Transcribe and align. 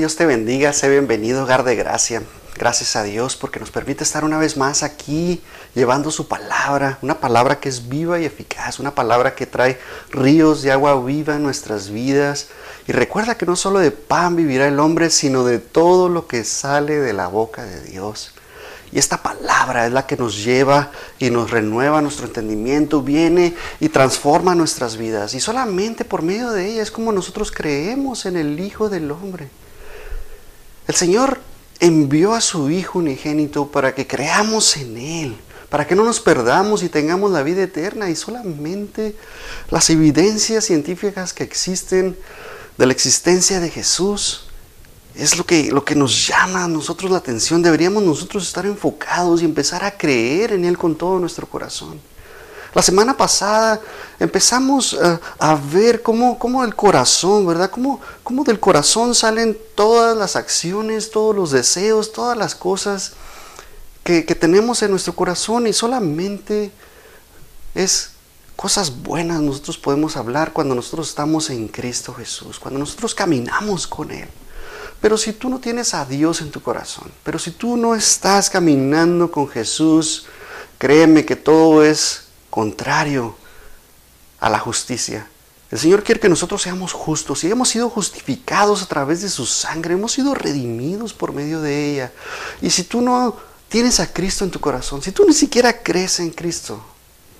Dios 0.00 0.16
te 0.16 0.24
bendiga, 0.24 0.72
sé 0.72 0.88
bienvenido, 0.88 1.42
hogar 1.42 1.62
de 1.62 1.76
gracia. 1.76 2.22
Gracias 2.56 2.96
a 2.96 3.02
Dios 3.02 3.36
porque 3.36 3.60
nos 3.60 3.70
permite 3.70 4.02
estar 4.02 4.24
una 4.24 4.38
vez 4.38 4.56
más 4.56 4.82
aquí 4.82 5.42
llevando 5.74 6.10
su 6.10 6.26
palabra, 6.26 6.96
una 7.02 7.20
palabra 7.20 7.60
que 7.60 7.68
es 7.68 7.86
viva 7.86 8.18
y 8.18 8.24
eficaz, 8.24 8.78
una 8.78 8.94
palabra 8.94 9.34
que 9.34 9.44
trae 9.44 9.78
ríos 10.08 10.62
de 10.62 10.72
agua 10.72 10.98
viva 11.04 11.36
en 11.36 11.42
nuestras 11.42 11.90
vidas. 11.90 12.48
Y 12.88 12.92
recuerda 12.92 13.36
que 13.36 13.44
no 13.44 13.56
solo 13.56 13.78
de 13.78 13.90
pan 13.90 14.36
vivirá 14.36 14.68
el 14.68 14.80
hombre, 14.80 15.10
sino 15.10 15.44
de 15.44 15.58
todo 15.58 16.08
lo 16.08 16.26
que 16.26 16.44
sale 16.44 16.96
de 16.98 17.12
la 17.12 17.26
boca 17.26 17.62
de 17.64 17.82
Dios. 17.82 18.32
Y 18.92 18.98
esta 18.98 19.22
palabra 19.22 19.84
es 19.84 19.92
la 19.92 20.06
que 20.06 20.16
nos 20.16 20.42
lleva 20.42 20.92
y 21.18 21.28
nos 21.28 21.50
renueva 21.50 22.00
nuestro 22.00 22.24
entendimiento, 22.24 23.02
viene 23.02 23.54
y 23.80 23.90
transforma 23.90 24.54
nuestras 24.54 24.96
vidas. 24.96 25.34
Y 25.34 25.40
solamente 25.40 26.06
por 26.06 26.22
medio 26.22 26.52
de 26.52 26.70
ella 26.70 26.82
es 26.82 26.90
como 26.90 27.12
nosotros 27.12 27.52
creemos 27.52 28.24
en 28.24 28.38
el 28.38 28.58
Hijo 28.60 28.88
del 28.88 29.10
Hombre. 29.10 29.50
El 30.90 30.96
Señor 30.96 31.40
envió 31.78 32.34
a 32.34 32.40
su 32.40 32.68
Hijo 32.68 32.98
unigénito 32.98 33.68
para 33.70 33.94
que 33.94 34.08
creamos 34.08 34.76
en 34.76 34.96
Él, 34.96 35.36
para 35.68 35.86
que 35.86 35.94
no 35.94 36.02
nos 36.02 36.18
perdamos 36.18 36.82
y 36.82 36.88
tengamos 36.88 37.30
la 37.30 37.44
vida 37.44 37.62
eterna. 37.62 38.10
Y 38.10 38.16
solamente 38.16 39.14
las 39.70 39.88
evidencias 39.88 40.64
científicas 40.64 41.32
que 41.32 41.44
existen 41.44 42.18
de 42.76 42.86
la 42.86 42.92
existencia 42.92 43.60
de 43.60 43.70
Jesús 43.70 44.48
es 45.14 45.38
lo 45.38 45.46
que, 45.46 45.70
lo 45.70 45.84
que 45.84 45.94
nos 45.94 46.26
llama 46.26 46.64
a 46.64 46.68
nosotros 46.68 47.08
la 47.08 47.18
atención. 47.18 47.62
Deberíamos 47.62 48.02
nosotros 48.02 48.48
estar 48.48 48.66
enfocados 48.66 49.42
y 49.42 49.44
empezar 49.44 49.84
a 49.84 49.96
creer 49.96 50.54
en 50.54 50.64
Él 50.64 50.76
con 50.76 50.96
todo 50.96 51.20
nuestro 51.20 51.46
corazón. 51.46 52.00
La 52.74 52.82
semana 52.82 53.16
pasada 53.16 53.80
empezamos 54.18 54.92
eh, 54.92 55.18
a 55.38 55.54
ver 55.56 56.02
cómo, 56.02 56.38
cómo 56.38 56.62
el 56.64 56.74
corazón, 56.74 57.46
¿verdad? 57.46 57.70
Cómo, 57.70 58.00
cómo, 58.22 58.44
del 58.44 58.60
corazón 58.60 59.14
salen 59.14 59.58
todas 59.74 60.16
las 60.16 60.36
acciones, 60.36 61.10
todos 61.10 61.34
los 61.34 61.50
deseos, 61.50 62.12
todas 62.12 62.36
las 62.36 62.54
cosas 62.54 63.14
que, 64.04 64.24
que 64.24 64.34
tenemos 64.34 64.82
en 64.82 64.90
nuestro 64.90 65.14
corazón 65.14 65.66
y 65.66 65.72
solamente 65.72 66.70
es 67.74 68.10
cosas 68.54 69.02
buenas 69.02 69.40
nosotros 69.40 69.78
podemos 69.78 70.16
hablar 70.16 70.52
cuando 70.52 70.74
nosotros 70.74 71.08
estamos 71.08 71.50
en 71.50 71.66
Cristo 71.66 72.12
Jesús, 72.14 72.58
cuando 72.60 72.78
nosotros 72.78 73.14
caminamos 73.14 73.86
con 73.86 74.10
Él. 74.10 74.28
Pero 75.00 75.16
si 75.16 75.32
tú 75.32 75.48
no 75.48 75.58
tienes 75.58 75.94
a 75.94 76.04
Dios 76.04 76.40
en 76.40 76.50
tu 76.50 76.60
corazón, 76.60 77.10
pero 77.24 77.38
si 77.38 77.52
tú 77.52 77.76
no 77.76 77.94
estás 77.94 78.50
caminando 78.50 79.32
con 79.32 79.48
Jesús, 79.48 80.26
créeme 80.78 81.24
que 81.24 81.36
todo 81.36 81.82
es 81.82 82.29
contrario 82.50 83.36
a 84.40 84.50
la 84.50 84.58
justicia. 84.58 85.26
El 85.70 85.78
Señor 85.78 86.02
quiere 86.02 86.20
que 86.20 86.28
nosotros 86.28 86.62
seamos 86.62 86.92
justos 86.92 87.44
y 87.44 87.50
hemos 87.50 87.68
sido 87.68 87.88
justificados 87.88 88.82
a 88.82 88.86
través 88.86 89.22
de 89.22 89.28
su 89.28 89.46
sangre, 89.46 89.94
hemos 89.94 90.12
sido 90.12 90.34
redimidos 90.34 91.12
por 91.12 91.32
medio 91.32 91.60
de 91.60 91.92
ella. 91.92 92.12
Y 92.60 92.70
si 92.70 92.82
tú 92.82 93.00
no 93.00 93.36
tienes 93.68 94.00
a 94.00 94.12
Cristo 94.12 94.44
en 94.44 94.50
tu 94.50 94.58
corazón, 94.58 95.00
si 95.00 95.12
tú 95.12 95.24
ni 95.26 95.32
siquiera 95.32 95.82
crees 95.82 96.18
en 96.18 96.30
Cristo, 96.30 96.84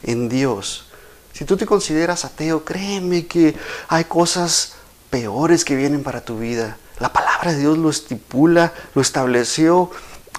en 0.05 0.28
Dios, 0.28 0.84
si 1.33 1.44
tú 1.44 1.56
te 1.56 1.66
consideras 1.66 2.25
ateo, 2.25 2.64
créeme 2.64 3.27
que 3.27 3.56
hay 3.88 4.05
cosas 4.05 4.75
peores 5.11 5.64
que 5.64 5.75
vienen 5.75 6.05
para 6.05 6.25
tu 6.25 6.38
vida. 6.38 6.77
La 7.00 7.12
palabra 7.12 7.53
de 7.53 7.58
Dios 7.58 7.78
lo 7.78 7.91
estipula, 7.91 8.72
lo 8.94 9.03
estableció 9.03 9.91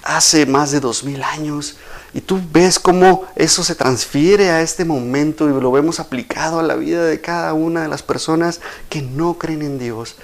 hace 0.02 0.46
más 0.46 0.70
de 0.70 0.80
dos 0.80 1.04
mil 1.04 1.22
años. 1.22 1.76
Y 2.14 2.20
tú 2.20 2.40
ves 2.52 2.78
cómo 2.78 3.24
eso 3.36 3.64
se 3.64 3.74
transfiere 3.74 4.50
a 4.50 4.60
este 4.60 4.84
momento 4.84 5.48
y 5.48 5.60
lo 5.60 5.72
vemos 5.72 5.98
aplicado 5.98 6.60
a 6.60 6.62
la 6.62 6.74
vida 6.74 7.04
de 7.04 7.20
cada 7.20 7.54
una 7.54 7.82
de 7.82 7.88
las 7.88 8.02
personas 8.02 8.60
que 8.90 9.00
no 9.00 9.38
creen 9.38 9.62
en 9.62 9.78
Dios. 9.78 10.16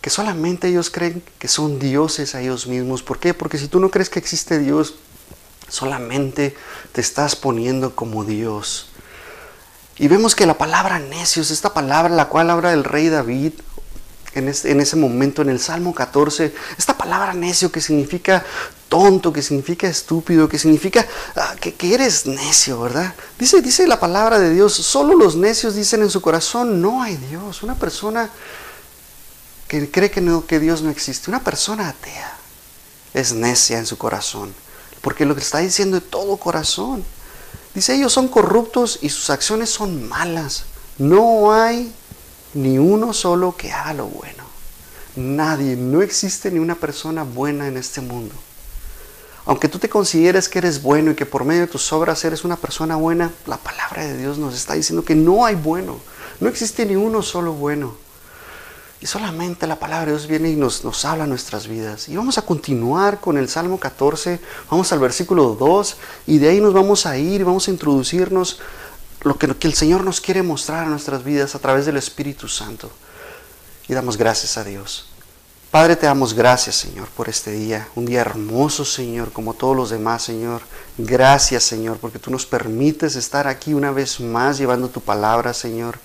Que 0.00 0.10
solamente 0.10 0.68
ellos 0.68 0.90
creen 0.90 1.22
que 1.38 1.48
son 1.48 1.78
dioses 1.78 2.34
a 2.34 2.40
ellos 2.40 2.66
mismos. 2.66 3.02
¿Por 3.02 3.18
qué? 3.18 3.34
Porque 3.34 3.58
si 3.58 3.68
tú 3.68 3.78
no 3.78 3.90
crees 3.90 4.08
que 4.08 4.18
existe 4.18 4.58
Dios, 4.58 4.94
solamente 5.68 6.56
te 6.92 7.00
estás 7.00 7.36
poniendo 7.36 7.94
como 7.94 8.24
Dios. 8.24 8.88
Y 9.96 10.08
vemos 10.08 10.34
que 10.34 10.46
la 10.46 10.58
palabra 10.58 10.98
necios, 10.98 11.50
esta 11.50 11.72
palabra 11.74 12.14
la 12.14 12.28
cual 12.28 12.50
habla 12.50 12.72
el 12.72 12.84
rey 12.84 13.08
David, 13.08 13.52
en, 14.34 14.48
ese 14.48 14.96
momento 14.96 15.42
en 15.42 15.48
el 15.48 15.60
Salmo 15.60 15.94
14, 15.94 16.52
esta 16.76 16.96
palabra 16.98 17.34
necio 17.34 17.70
que 17.70 17.80
significa 17.80 18.44
tonto, 18.94 19.32
que 19.32 19.42
significa 19.42 19.88
estúpido, 19.88 20.48
que 20.48 20.56
significa 20.56 21.04
ah, 21.34 21.56
que, 21.60 21.74
eres 21.92 22.26
necio, 22.26 22.80
¿verdad? 22.80 23.12
Dice, 23.40 23.60
dice 23.60 23.88
la 23.88 23.98
palabra 23.98 24.38
de 24.38 24.54
Dios, 24.54 24.72
solo 24.72 25.16
los 25.16 25.34
necios 25.34 25.74
dicen 25.74 26.02
en 26.02 26.10
su 26.10 26.20
corazón, 26.20 26.80
no 26.80 27.02
hay 27.02 27.16
Dios. 27.16 27.64
Una 27.64 27.74
persona 27.74 28.30
que 29.66 29.90
cree 29.90 30.12
que, 30.12 30.20
no, 30.20 30.46
que 30.46 30.60
Dios 30.60 30.82
no 30.82 30.90
existe, 30.90 31.28
una 31.28 31.42
persona 31.42 31.88
atea, 31.88 32.36
es 33.14 33.32
necia 33.32 33.78
en 33.78 33.86
su 33.86 33.98
corazón, 33.98 34.54
porque 35.00 35.26
lo 35.26 35.34
que 35.34 35.40
está 35.40 35.58
diciendo 35.58 35.98
de 35.98 36.06
todo 36.06 36.36
corazón. 36.36 37.04
Dice, 37.74 37.96
ellos 37.96 38.12
son 38.12 38.28
corruptos 38.28 39.00
y 39.02 39.08
sus 39.08 39.28
acciones 39.28 39.70
son 39.70 40.08
malas. 40.08 40.66
No 40.98 41.52
hay 41.52 41.92
ni 42.52 42.78
uno 42.78 43.12
solo 43.12 43.56
que 43.56 43.72
haga 43.72 43.92
lo 43.94 44.06
bueno. 44.06 44.44
Nadie, 45.16 45.74
no 45.74 46.00
existe 46.00 46.52
ni 46.52 46.60
una 46.60 46.76
persona 46.76 47.24
buena 47.24 47.66
en 47.66 47.76
este 47.76 48.00
mundo. 48.00 48.36
Aunque 49.46 49.68
tú 49.68 49.78
te 49.78 49.88
consideres 49.88 50.48
que 50.48 50.58
eres 50.58 50.82
bueno 50.82 51.10
y 51.10 51.14
que 51.14 51.26
por 51.26 51.44
medio 51.44 51.62
de 51.62 51.66
tus 51.66 51.92
obras 51.92 52.24
eres 52.24 52.44
una 52.44 52.56
persona 52.56 52.96
buena, 52.96 53.30
la 53.46 53.58
palabra 53.58 54.04
de 54.04 54.16
Dios 54.16 54.38
nos 54.38 54.54
está 54.54 54.74
diciendo 54.74 55.04
que 55.04 55.14
no 55.14 55.44
hay 55.44 55.54
bueno. 55.54 55.98
No 56.40 56.48
existe 56.48 56.86
ni 56.86 56.96
uno 56.96 57.22
solo 57.22 57.52
bueno. 57.52 57.94
Y 59.00 59.06
solamente 59.06 59.66
la 59.66 59.78
palabra 59.78 60.06
de 60.06 60.12
Dios 60.12 60.26
viene 60.26 60.50
y 60.50 60.56
nos, 60.56 60.82
nos 60.82 61.04
habla 61.04 61.26
nuestras 61.26 61.68
vidas. 61.68 62.08
Y 62.08 62.16
vamos 62.16 62.38
a 62.38 62.42
continuar 62.42 63.20
con 63.20 63.36
el 63.36 63.50
Salmo 63.50 63.78
14, 63.78 64.40
vamos 64.70 64.90
al 64.92 64.98
versículo 64.98 65.56
2 65.60 65.96
y 66.26 66.38
de 66.38 66.48
ahí 66.48 66.60
nos 66.60 66.72
vamos 66.72 67.04
a 67.04 67.18
ir, 67.18 67.44
vamos 67.44 67.68
a 67.68 67.70
introducirnos 67.70 68.60
lo 69.24 69.38
que, 69.38 69.46
el 69.46 69.74
Señor 69.74 70.04
nos 70.04 70.20
quiere 70.20 70.42
mostrar 70.42 70.84
a 70.84 70.88
nuestras 70.88 71.24
vidas 71.24 71.54
a 71.54 71.58
través 71.58 71.86
del 71.86 71.96
Espíritu 71.96 72.46
Santo. 72.46 72.90
Y 73.88 73.94
damos 73.94 74.16
gracias 74.16 74.56
a 74.56 74.64
Dios. 74.64 75.06
Padre, 75.74 75.96
te 75.96 76.06
damos 76.06 76.34
gracias, 76.34 76.76
Señor, 76.76 77.08
por 77.08 77.28
este 77.28 77.50
día. 77.50 77.88
Un 77.96 78.06
día 78.06 78.20
hermoso, 78.20 78.84
Señor, 78.84 79.32
como 79.32 79.54
todos 79.54 79.76
los 79.76 79.90
demás, 79.90 80.22
Señor. 80.22 80.62
Gracias, 80.96 81.64
Señor, 81.64 81.96
porque 81.96 82.20
tú 82.20 82.30
nos 82.30 82.46
permites 82.46 83.16
estar 83.16 83.48
aquí 83.48 83.74
una 83.74 83.90
vez 83.90 84.20
más 84.20 84.56
llevando 84.56 84.88
tu 84.88 85.00
palabra, 85.00 85.52
Señor. 85.52 85.98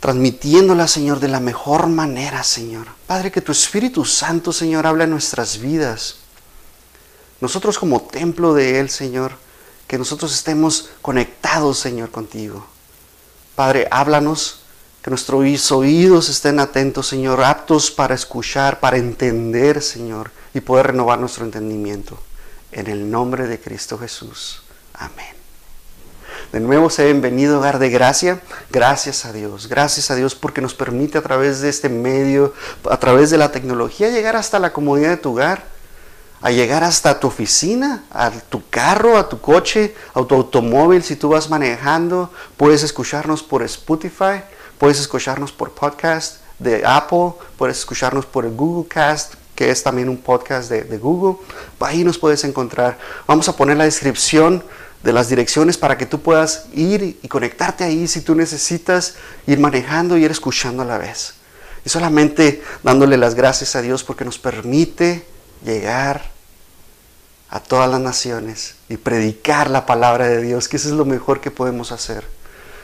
Transmitiéndola, 0.00 0.86
Señor, 0.86 1.18
de 1.18 1.28
la 1.28 1.40
mejor 1.40 1.86
manera, 1.86 2.42
Señor. 2.42 2.88
Padre, 3.06 3.32
que 3.32 3.40
tu 3.40 3.52
Espíritu 3.52 4.04
Santo, 4.04 4.52
Señor, 4.52 4.86
hable 4.86 5.04
en 5.04 5.10
nuestras 5.12 5.56
vidas. 5.56 6.16
Nosotros 7.40 7.78
como 7.78 8.02
templo 8.02 8.52
de 8.52 8.80
Él, 8.80 8.90
Señor, 8.90 9.32
que 9.86 9.96
nosotros 9.96 10.34
estemos 10.34 10.90
conectados, 11.00 11.78
Señor, 11.78 12.10
contigo. 12.10 12.66
Padre, 13.54 13.88
háblanos, 13.90 14.60
que 15.06 15.10
nuestros 15.10 15.70
oídos 15.70 16.28
estén 16.28 16.58
atentos, 16.58 17.06
Señor, 17.06 17.40
aptos 17.44 17.92
para 17.92 18.16
escuchar, 18.16 18.80
para 18.80 18.96
entender, 18.96 19.80
Señor, 19.80 20.32
y 20.52 20.58
poder 20.58 20.88
renovar 20.88 21.20
nuestro 21.20 21.44
entendimiento. 21.44 22.18
En 22.72 22.88
el 22.88 23.08
nombre 23.08 23.46
de 23.46 23.60
Cristo 23.60 23.98
Jesús. 23.98 24.62
Amén. 24.94 25.36
De 26.52 26.58
nuevo, 26.58 26.90
se 26.90 27.04
bienvenido, 27.04 27.58
hogar 27.58 27.78
de 27.78 27.88
gracia. 27.88 28.40
Gracias 28.72 29.24
a 29.24 29.32
Dios. 29.32 29.68
Gracias 29.68 30.10
a 30.10 30.16
Dios 30.16 30.34
porque 30.34 30.60
nos 30.60 30.74
permite 30.74 31.18
a 31.18 31.22
través 31.22 31.60
de 31.60 31.68
este 31.68 31.88
medio, 31.88 32.52
a 32.90 32.96
través 32.96 33.30
de 33.30 33.38
la 33.38 33.52
tecnología, 33.52 34.10
llegar 34.10 34.34
hasta 34.34 34.58
la 34.58 34.72
comodidad 34.72 35.10
de 35.10 35.18
tu 35.18 35.30
hogar 35.30 35.76
a 36.40 36.50
llegar 36.50 36.84
hasta 36.84 37.18
tu 37.18 37.28
oficina, 37.28 38.04
a 38.10 38.30
tu 38.30 38.68
carro, 38.68 39.16
a 39.16 39.28
tu 39.28 39.40
coche, 39.40 39.94
a 40.14 40.22
tu 40.24 40.34
automóvil. 40.34 41.02
Si 41.02 41.16
tú 41.16 41.30
vas 41.30 41.48
manejando, 41.48 42.30
puedes 42.56 42.82
escucharnos 42.82 43.42
por 43.42 43.62
Spotify, 43.62 44.42
puedes 44.78 45.00
escucharnos 45.00 45.52
por 45.52 45.72
podcast 45.72 46.40
de 46.58 46.84
Apple, 46.84 47.32
puedes 47.56 47.78
escucharnos 47.78 48.26
por 48.26 48.44
el 48.44 48.52
Google 48.52 48.88
Cast, 48.88 49.34
que 49.54 49.70
es 49.70 49.82
también 49.82 50.08
un 50.08 50.18
podcast 50.18 50.70
de, 50.70 50.98
Google. 50.98 51.38
Ahí 51.80 52.04
nos 52.04 52.18
puedes 52.18 52.44
encontrar. 52.44 52.98
Vamos 53.26 53.48
a 53.48 53.56
poner 53.56 53.76
la 53.76 53.84
descripción 53.84 54.62
de 55.02 55.12
las 55.12 55.28
direcciones 55.28 55.78
para 55.78 55.96
que 55.96 56.06
tú 56.06 56.20
puedas 56.20 56.66
ir 56.74 57.18
y 57.22 57.28
conectarte 57.28 57.84
ahí 57.84 58.06
si 58.06 58.20
tú 58.20 58.34
necesitas 58.34 59.14
ir 59.46 59.58
manejando 59.58 60.16
y 60.16 60.24
ir 60.24 60.30
escuchando 60.30 60.82
a 60.82 60.86
la 60.86 60.98
vez. 60.98 61.34
Y 61.84 61.88
solamente 61.88 62.62
dándole 62.82 63.16
las 63.16 63.34
gracias 63.34 63.76
a 63.76 63.82
Dios 63.82 64.04
porque 64.04 64.24
nos 64.24 64.38
permite 64.38 65.24
llegar 65.64 66.30
a 67.48 67.60
todas 67.60 67.88
las 67.88 68.00
naciones 68.00 68.74
y 68.88 68.96
predicar 68.96 69.70
la 69.70 69.86
palabra 69.86 70.26
de 70.26 70.42
Dios, 70.42 70.68
que 70.68 70.76
eso 70.76 70.88
es 70.88 70.94
lo 70.94 71.04
mejor 71.04 71.40
que 71.40 71.50
podemos 71.50 71.92
hacer. 71.92 72.35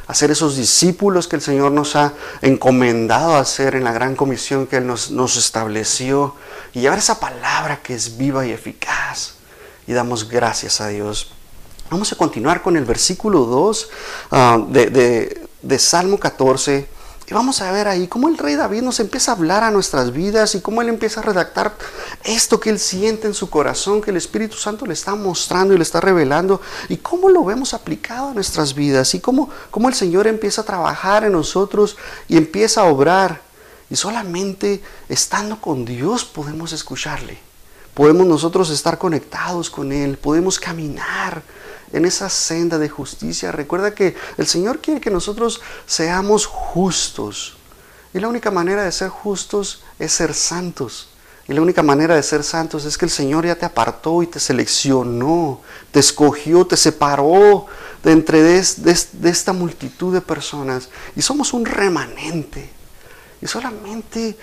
Hacer 0.06 0.30
esos 0.30 0.56
discípulos 0.56 1.28
que 1.28 1.36
el 1.36 1.42
Señor 1.42 1.72
nos 1.72 1.96
ha 1.96 2.12
encomendado 2.40 3.34
a 3.34 3.40
hacer 3.40 3.74
en 3.74 3.84
la 3.84 3.92
gran 3.92 4.16
comisión 4.16 4.66
que 4.66 4.76
Él 4.78 4.86
nos, 4.86 5.36
estableció 5.36 6.34
y 6.72 6.80
llevar 6.80 6.98
esa 6.98 7.20
palabra 7.20 7.80
que 7.82 7.94
es 7.94 8.16
viva 8.16 8.46
y 8.46 8.50
eficaz. 8.50 9.34
Y 9.86 9.92
damos 9.92 10.28
gracias 10.28 10.80
a 10.80 10.88
Dios. 10.88 11.32
Vamos 11.90 12.12
a 12.12 12.16
continuar 12.16 12.62
con 12.62 12.76
el 12.76 12.84
versículo 12.84 13.44
2 13.44 13.88
ah, 14.30 14.58
de, 14.68 15.48
de 15.62 15.78
Salmo 15.78 16.18
14. 16.18 16.88
Vamos 17.32 17.62
a 17.62 17.72
ver 17.72 17.88
ahí 17.88 18.08
cómo 18.08 18.28
el 18.28 18.36
rey 18.36 18.56
David 18.56 18.82
nos 18.82 19.00
empieza 19.00 19.32
a 19.32 19.34
hablar 19.34 19.64
a 19.64 19.70
nuestras 19.70 20.12
vidas 20.12 20.54
y 20.54 20.60
cómo 20.60 20.82
él 20.82 20.90
empieza 20.90 21.20
a 21.20 21.22
redactar 21.22 21.74
esto 22.24 22.60
que 22.60 22.68
él 22.68 22.78
siente 22.78 23.26
en 23.26 23.32
su 23.32 23.48
corazón, 23.48 24.02
que 24.02 24.10
el 24.10 24.18
Espíritu 24.18 24.56
Santo 24.56 24.84
le 24.84 24.92
está 24.92 25.14
mostrando 25.14 25.72
y 25.72 25.78
le 25.78 25.82
está 25.82 26.00
revelando, 26.00 26.60
y 26.90 26.98
cómo 26.98 27.30
lo 27.30 27.44
vemos 27.44 27.72
aplicado 27.72 28.28
a 28.28 28.34
nuestras 28.34 28.74
vidas, 28.74 29.14
y 29.14 29.20
cómo, 29.20 29.48
cómo 29.70 29.88
el 29.88 29.94
Señor 29.94 30.26
empieza 30.26 30.60
a 30.60 30.64
trabajar 30.64 31.24
en 31.24 31.32
nosotros 31.32 31.96
y 32.28 32.36
empieza 32.36 32.82
a 32.82 32.84
obrar. 32.84 33.40
Y 33.88 33.96
solamente 33.96 34.82
estando 35.08 35.60
con 35.60 35.84
Dios 35.84 36.24
podemos 36.24 36.72
escucharle. 36.72 37.38
Podemos 37.94 38.26
nosotros 38.26 38.70
estar 38.70 38.98
conectados 38.98 39.70
con 39.70 39.92
Él, 39.92 40.18
podemos 40.18 40.58
caminar 40.58 41.42
en 41.92 42.04
esa 42.04 42.28
senda 42.28 42.78
de 42.78 42.88
justicia. 42.88 43.52
Recuerda 43.52 43.94
que 43.94 44.16
el 44.38 44.46
Señor 44.46 44.80
quiere 44.80 45.00
que 45.00 45.10
nosotros 45.10 45.60
seamos 45.86 46.46
justos. 46.46 47.56
Y 48.14 48.18
la 48.18 48.28
única 48.28 48.50
manera 48.50 48.84
de 48.84 48.92
ser 48.92 49.08
justos 49.08 49.82
es 49.98 50.12
ser 50.12 50.34
santos. 50.34 51.08
Y 51.48 51.54
la 51.54 51.60
única 51.62 51.82
manera 51.82 52.14
de 52.14 52.22
ser 52.22 52.44
santos 52.44 52.84
es 52.84 52.96
que 52.96 53.04
el 53.04 53.10
Señor 53.10 53.44
ya 53.44 53.56
te 53.56 53.66
apartó 53.66 54.22
y 54.22 54.26
te 54.26 54.38
seleccionó, 54.38 55.60
te 55.90 56.00
escogió, 56.00 56.66
te 56.66 56.76
separó 56.76 57.66
de 58.02 58.12
entre 58.12 58.42
de, 58.42 58.64
de 59.12 59.30
esta 59.30 59.52
multitud 59.52 60.14
de 60.14 60.20
personas. 60.20 60.88
Y 61.16 61.22
somos 61.22 61.52
un 61.52 61.64
remanente. 61.64 62.70
Y 63.40 63.46
solamente 63.46 64.36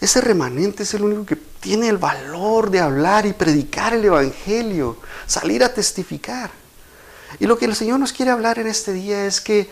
ese 0.00 0.20
remanente 0.20 0.84
es 0.84 0.94
el 0.94 1.02
único 1.02 1.26
que 1.26 1.36
tiene 1.36 1.88
el 1.88 1.98
valor 1.98 2.70
de 2.70 2.80
hablar 2.80 3.26
y 3.26 3.32
predicar 3.32 3.94
el 3.94 4.04
Evangelio, 4.04 4.98
salir 5.26 5.64
a 5.64 5.72
testificar. 5.72 6.63
Y 7.40 7.46
lo 7.46 7.58
que 7.58 7.64
el 7.66 7.74
Señor 7.74 7.98
nos 8.00 8.12
quiere 8.12 8.30
hablar 8.30 8.58
en 8.58 8.66
este 8.66 8.92
día 8.92 9.26
es 9.26 9.40
que 9.40 9.68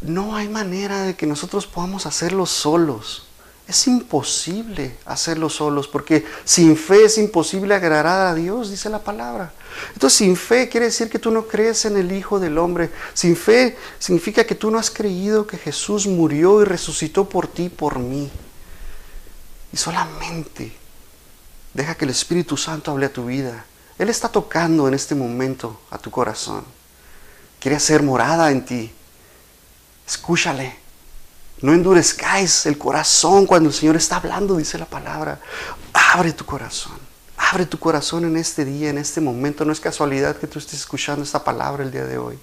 no 0.00 0.36
hay 0.36 0.48
manera 0.48 1.02
de 1.02 1.16
que 1.16 1.26
nosotros 1.26 1.66
podamos 1.66 2.06
hacerlo 2.06 2.46
solos. 2.46 3.24
Es 3.66 3.86
imposible 3.86 4.96
hacerlo 5.04 5.50
solos 5.50 5.88
porque 5.88 6.24
sin 6.44 6.74
fe 6.74 7.04
es 7.04 7.18
imposible 7.18 7.74
agradar 7.74 8.28
a 8.28 8.34
Dios, 8.34 8.70
dice 8.70 8.88
la 8.88 9.04
palabra. 9.04 9.52
Entonces 9.92 10.18
sin 10.18 10.36
fe 10.36 10.70
quiere 10.70 10.86
decir 10.86 11.10
que 11.10 11.18
tú 11.18 11.30
no 11.30 11.46
crees 11.46 11.84
en 11.84 11.98
el 11.98 12.10
Hijo 12.12 12.40
del 12.40 12.56
Hombre. 12.56 12.90
Sin 13.12 13.36
fe 13.36 13.76
significa 13.98 14.44
que 14.44 14.54
tú 14.54 14.70
no 14.70 14.78
has 14.78 14.90
creído 14.90 15.46
que 15.46 15.58
Jesús 15.58 16.06
murió 16.06 16.62
y 16.62 16.64
resucitó 16.64 17.28
por 17.28 17.46
ti, 17.46 17.68
por 17.68 17.98
mí. 17.98 18.30
Y 19.70 19.76
solamente 19.76 20.72
deja 21.74 21.94
que 21.94 22.06
el 22.06 22.10
Espíritu 22.10 22.56
Santo 22.56 22.92
hable 22.92 23.06
a 23.06 23.12
tu 23.12 23.26
vida. 23.26 23.66
Él 23.98 24.08
está 24.08 24.30
tocando 24.30 24.88
en 24.88 24.94
este 24.94 25.14
momento 25.14 25.78
a 25.90 25.98
tu 25.98 26.10
corazón 26.10 26.77
quiere 27.60 27.76
hacer 27.76 28.02
morada 28.02 28.50
en 28.50 28.64
ti. 28.64 28.92
Escúchale. 30.06 30.76
No 31.60 31.72
endurezcáis 31.72 32.66
el 32.66 32.78
corazón 32.78 33.46
cuando 33.46 33.68
el 33.68 33.74
Señor 33.74 33.96
está 33.96 34.16
hablando, 34.16 34.56
dice 34.56 34.78
la 34.78 34.86
palabra. 34.86 35.40
Abre 35.92 36.32
tu 36.32 36.44
corazón. 36.44 36.98
Abre 37.36 37.66
tu 37.66 37.78
corazón 37.78 38.24
en 38.24 38.36
este 38.36 38.64
día, 38.64 38.90
en 38.90 38.98
este 38.98 39.20
momento. 39.20 39.64
No 39.64 39.72
es 39.72 39.80
casualidad 39.80 40.36
que 40.36 40.46
tú 40.46 40.58
estés 40.58 40.80
escuchando 40.80 41.22
esta 41.22 41.42
palabra 41.42 41.82
el 41.82 41.90
día 41.90 42.04
de 42.04 42.18
hoy. 42.18 42.38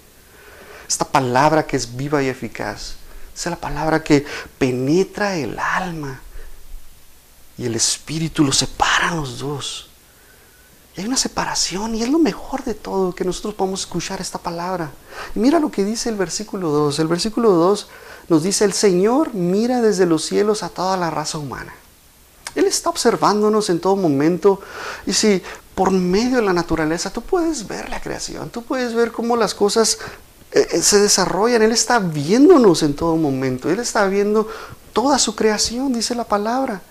Esta 0.88 1.06
palabra 1.06 1.66
que 1.66 1.78
es 1.78 1.96
viva 1.96 2.22
y 2.22 2.28
eficaz. 2.28 2.96
Es 3.36 3.46
la 3.46 3.56
palabra 3.56 4.04
que 4.04 4.26
penetra 4.58 5.36
el 5.36 5.58
alma 5.60 6.22
y 7.58 7.66
el 7.66 7.76
espíritu, 7.76 8.44
lo 8.44 8.52
separan 8.52 9.18
los 9.18 9.40
dos. 9.40 9.90
Y 10.96 11.02
hay 11.02 11.08
una 11.08 11.18
separación 11.18 11.96
y 11.96 12.04
es 12.04 12.10
lo 12.10 12.20
mejor 12.20 12.64
de 12.64 12.74
todo 12.74 13.14
que 13.14 13.26
nosotros 13.26 13.54
podamos 13.54 13.82
escuchar 13.82 14.22
esta 14.22 14.40
palabra. 14.40 14.92
Y 15.36 15.40
mira 15.40 15.60
lo 15.60 15.70
que 15.70 15.84
dice 15.84 16.10
el 16.10 16.16
versículo 16.16 16.70
2. 16.70 17.00
El 17.00 17.08
versículo 17.08 17.52
2 17.52 17.88
nos 18.30 18.44
dice, 18.44 18.64
el 18.64 18.74
Señor 18.74 19.34
mira 19.34 19.82
desde 19.82 20.06
los 20.06 20.24
cielos 20.24 20.64
a 20.64 20.70
toda 20.70 20.96
la 20.96 21.10
raza 21.10 21.38
humana. 21.38 21.74
Él 22.56 22.66
está 22.66 22.90
observándonos 22.90 23.70
en 23.70 23.82
todo 23.82 23.98
momento. 23.98 24.62
Y 25.06 25.14
si 25.14 25.42
por 25.76 25.92
medio 25.92 26.38
de 26.38 26.44
la 26.44 26.54
naturaleza 26.54 27.12
tú 27.12 27.22
puedes 27.22 27.68
ver 27.68 27.90
la 27.90 28.00
creación, 28.00 28.50
tú 28.50 28.64
puedes 28.64 28.94
ver 28.94 29.12
cómo 29.12 29.36
las 29.36 29.54
cosas 29.54 30.00
eh, 30.54 30.66
eh, 30.72 30.82
se 30.82 31.00
desarrollan. 31.00 31.62
Él 31.62 31.74
está 31.74 32.00
viéndonos 32.00 32.82
en 32.84 32.96
todo 32.96 33.18
momento. 33.18 33.70
Él 33.70 33.80
está 33.80 34.08
viendo 34.08 34.48
toda 34.94 35.20
su 35.20 35.36
creación, 35.36 35.92
dice 35.92 36.16
la 36.16 36.24
palabra. 36.24 36.82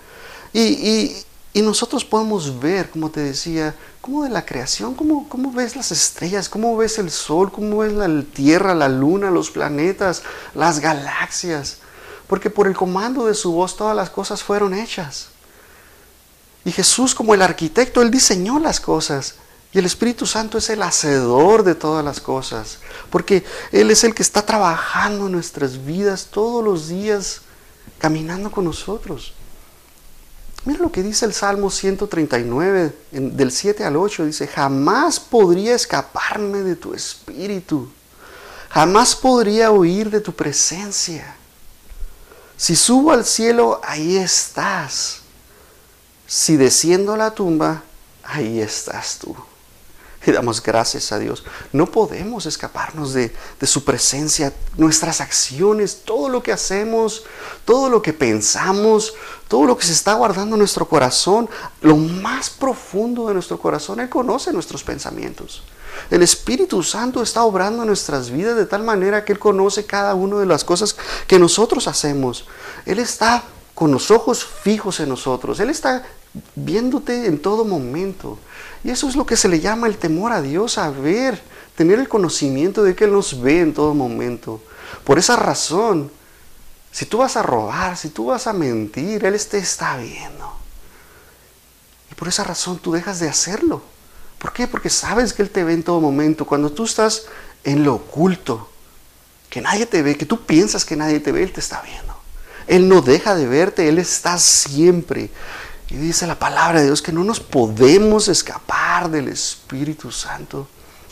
Y, 0.53 0.61
y, 0.61 1.24
y 1.55 1.61
nosotros 1.61 2.03
podemos 2.03 2.59
ver, 2.59 2.89
como 2.89 3.09
te 3.09 3.21
decía, 3.21 3.73
cómo 4.01 4.25
de 4.25 4.29
la 4.29 4.45
creación, 4.45 4.93
cómo, 4.93 5.53
ves 5.53 5.77
las 5.77 5.89
estrellas, 5.89 6.49
cómo 6.49 6.75
ves 6.75 6.99
el 6.99 7.09
sol, 7.09 7.49
cómo 7.49 7.77
ves 7.77 7.93
la 7.93 8.23
tierra, 8.23 8.75
la 8.75 8.89
luna, 8.89 9.31
los 9.31 9.51
planetas, 9.51 10.23
las 10.53 10.81
galaxias. 10.81 11.77
Porque 12.27 12.49
por 12.49 12.67
el 12.67 12.75
comando 12.75 13.27
de 13.27 13.33
su 13.33 13.53
voz 13.53 13.77
todas 13.77 13.95
las 13.95 14.09
cosas 14.09 14.43
fueron 14.43 14.73
hechas. 14.73 15.29
Y 16.65 16.73
Jesús 16.73 17.15
como 17.15 17.33
el 17.33 17.41
arquitecto, 17.41 18.01
Él 18.01 18.11
diseñó 18.11 18.59
las 18.59 18.81
cosas. 18.81 19.35
Y 19.71 19.79
el 19.79 19.85
Espíritu 19.85 20.25
Santo 20.25 20.57
es 20.57 20.69
el 20.69 20.83
hacedor 20.83 21.63
de 21.63 21.75
todas 21.75 22.03
las 22.03 22.19
cosas. 22.19 22.79
Porque 23.09 23.45
Él 23.71 23.91
es 23.91 24.03
el 24.03 24.13
que 24.13 24.23
está 24.23 24.45
trabajando 24.45 25.27
en 25.27 25.31
nuestras 25.31 25.85
vidas 25.85 26.27
todos 26.29 26.61
los 26.61 26.89
días, 26.89 27.43
caminando 27.97 28.51
con 28.51 28.65
nosotros. 28.65 29.34
Mira 30.65 30.79
lo 30.79 30.91
que 30.91 31.03
dice 31.03 31.25
el 31.25 31.33
Salmo 31.33 31.69
139, 31.69 32.93
del 33.11 33.51
7 33.51 33.83
al 33.83 33.95
8. 33.95 34.25
Dice, 34.25 34.47
jamás 34.47 35.19
podría 35.19 35.75
escaparme 35.75 36.59
de 36.59 36.75
tu 36.75 36.93
espíritu. 36.93 37.89
Jamás 38.69 39.15
podría 39.15 39.71
huir 39.71 40.09
de 40.09 40.19
tu 40.19 40.33
presencia. 40.33 41.35
Si 42.57 42.75
subo 42.75 43.11
al 43.11 43.25
cielo, 43.25 43.79
ahí 43.83 44.17
estás. 44.17 45.19
Si 46.25 46.57
desciendo 46.57 47.13
a 47.13 47.17
la 47.17 47.31
tumba, 47.31 47.83
ahí 48.23 48.59
estás 48.59 49.19
tú 49.19 49.35
damos 50.31 50.61
gracias 50.61 51.11
a 51.11 51.19
Dios. 51.19 51.43
No 51.71 51.85
podemos 51.87 52.45
escaparnos 52.45 53.13
de, 53.13 53.33
su 53.63 53.83
presencia, 53.83 54.53
nuestras 54.77 55.21
acciones, 55.21 56.01
todo 56.05 56.29
lo 56.29 56.41
que 56.41 56.51
hacemos, 56.51 57.23
todo 57.65 57.89
lo 57.89 58.01
que 58.01 58.13
pensamos, 58.13 59.13
todo 59.47 59.65
lo 59.65 59.77
que 59.77 59.85
se 59.85 59.93
está 59.93 60.13
guardando 60.13 60.55
en 60.55 60.59
nuestro 60.59 60.87
corazón, 60.87 61.49
lo 61.81 61.97
más 61.97 62.49
profundo 62.49 63.27
de 63.27 63.33
nuestro 63.33 63.59
corazón, 63.59 63.99
Él 63.99 64.09
conoce 64.09 64.51
nuestros 64.51 64.83
pensamientos. 64.83 65.63
El 66.11 66.21
Espíritu 66.21 66.83
Santo 66.83 67.21
está 67.21 67.43
obrando 67.43 67.83
en 67.83 67.87
nuestras 67.87 68.29
vidas 68.29 68.55
de 68.55 68.65
tal 68.65 68.83
manera 68.83 69.23
que 69.23 69.33
Él 69.33 69.39
conoce 69.39 69.85
cada 69.85 70.13
una 70.13 70.39
de 70.39 70.45
las 70.45 70.63
cosas 70.63 70.95
que 71.27 71.39
nosotros 71.39 71.87
hacemos. 71.87 72.45
Él 72.85 72.99
está 72.99 73.43
con 73.73 73.91
los 73.91 74.11
ojos 74.11 74.45
fijos 74.45 74.99
en 74.99 75.09
nosotros. 75.09 75.59
Él 75.59 75.69
está 75.69 76.05
viéndote 76.55 77.27
en 77.27 77.39
todo 77.39 77.65
momento. 77.65 78.37
Y 78.83 78.89
eso 78.91 79.07
es 79.07 79.15
lo 79.15 79.25
que 79.25 79.37
se 79.37 79.49
le 79.49 79.59
llama 79.59 79.87
el 79.87 79.97
temor 79.97 80.31
a 80.31 80.41
Dios, 80.41 80.73
saber, 80.73 81.41
tener 81.75 81.99
el 81.99 82.07
conocimiento 82.07 82.83
de 82.83 82.95
que 82.95 83.05
Él 83.05 83.13
nos 83.13 83.41
ve 83.41 83.61
en 83.61 83.73
todo 83.73 83.93
momento. 83.93 84.61
Por 85.03 85.19
esa 85.19 85.35
razón, 85.35 86.11
si 86.91 87.05
tú 87.05 87.17
vas 87.17 87.35
a 87.35 87.43
robar, 87.43 87.97
si 87.97 88.09
tú 88.09 88.27
vas 88.27 88.47
a 88.47 88.53
mentir, 88.53 89.25
Él 89.25 89.39
te 89.47 89.57
está 89.57 89.97
viendo. 89.97 90.53
Y 92.11 92.15
por 92.15 92.27
esa 92.27 92.43
razón 92.43 92.77
tú 92.77 92.91
dejas 92.91 93.19
de 93.19 93.27
hacerlo. 93.27 93.81
¿Por 94.37 94.53
qué? 94.53 94.67
Porque 94.67 94.89
sabes 94.89 95.33
que 95.33 95.41
Él 95.41 95.49
te 95.49 95.63
ve 95.63 95.73
en 95.73 95.83
todo 95.83 95.99
momento. 95.99 96.45
Cuando 96.45 96.71
tú 96.71 96.85
estás 96.85 97.25
en 97.63 97.83
lo 97.83 97.95
oculto, 97.95 98.69
que 99.49 99.61
nadie 99.61 99.85
te 99.85 100.01
ve, 100.01 100.17
que 100.17 100.25
tú 100.25 100.45
piensas 100.45 100.85
que 100.85 100.95
nadie 100.95 101.19
te 101.19 101.31
ve, 101.31 101.43
Él 101.43 101.51
te 101.51 101.59
está 101.59 101.81
viendo. 101.81 102.15
Él 102.67 102.87
no 102.87 103.01
deja 103.01 103.35
de 103.35 103.47
verte, 103.47 103.87
Él 103.87 103.99
está 103.99 104.37
siempre. 104.37 105.29
Y 105.95 105.97
dice 105.97 106.27
la 106.27 106.37
palabra 106.37 106.79
de 106.79 106.87
Dios 106.87 107.01
que 107.01 107.13
no 107.13 107.23
nos 107.23 107.39
podemos 107.39 108.27
escapar 108.27 109.09
del 109.09 109.29
Espíritu 109.29 110.11
Santo, 110.11 110.67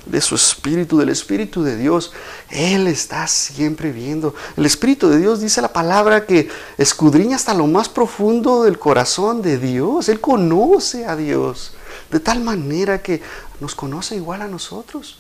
de 0.05 0.19
su 0.19 0.35
Espíritu, 0.35 0.97
del 0.97 1.07
Espíritu 1.07 1.63
de 1.63 1.77
Dios. 1.77 2.11
Él 2.49 2.87
está 2.87 3.25
siempre 3.27 3.93
viendo. 3.93 4.35
El 4.57 4.65
Espíritu 4.65 5.07
de 5.07 5.19
Dios 5.19 5.39
dice 5.39 5.61
la 5.61 5.71
palabra 5.71 6.25
que 6.25 6.49
escudriña 6.77 7.37
hasta 7.37 7.53
lo 7.53 7.65
más 7.65 7.87
profundo 7.87 8.63
del 8.63 8.77
corazón 8.77 9.41
de 9.41 9.57
Dios. 9.57 10.09
Él 10.09 10.19
conoce 10.19 11.05
a 11.05 11.15
Dios 11.15 11.75
de 12.11 12.19
tal 12.19 12.41
manera 12.41 13.01
que 13.01 13.21
nos 13.61 13.75
conoce 13.75 14.17
igual 14.17 14.41
a 14.41 14.49
nosotros. 14.49 15.17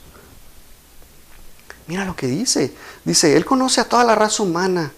Mira 1.87 2.03
lo 2.03 2.17
que 2.17 2.27
dice. 2.27 2.75
Dice, 3.05 3.37
Él 3.37 3.45
conoce 3.45 3.79
a 3.79 3.87
toda 3.87 4.03
la 4.03 4.15
raza 4.15 4.43
humana. 4.43 4.91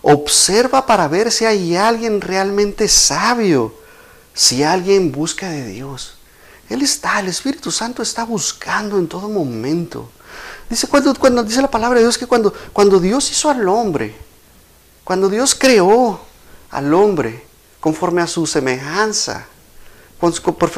Observa 0.00 0.86
para 0.86 1.06
ver 1.06 1.30
si 1.30 1.44
hay 1.44 1.76
alguien 1.76 2.22
realmente 2.22 2.88
sabio 2.88 3.84
si 4.36 4.62
alguien 4.62 5.10
busca 5.10 5.48
de 5.48 5.64
Dios, 5.64 6.18
Él 6.68 6.82
está, 6.82 7.20
el 7.20 7.28
Espíritu 7.28 7.70
Santo 7.72 8.02
está 8.02 8.22
buscando 8.24 8.98
en 8.98 9.08
todo 9.08 9.30
momento. 9.30 10.10
Dice, 10.68 10.86
cuando, 10.88 11.42
dice 11.42 11.62
la 11.62 11.70
palabra 11.70 11.98
de 11.98 12.04
Dios 12.04 12.18
que 12.18 12.26
cuando, 12.26 12.52
cuando 12.74 13.00
Dios 13.00 13.30
hizo 13.30 13.48
al 13.48 13.66
hombre, 13.66 14.14
cuando 15.04 15.30
Dios 15.30 15.54
creó 15.54 16.20
al 16.70 16.92
hombre 16.92 17.46
conforme 17.80 18.20
a 18.20 18.26
su 18.26 18.46
semejanza, 18.46 19.46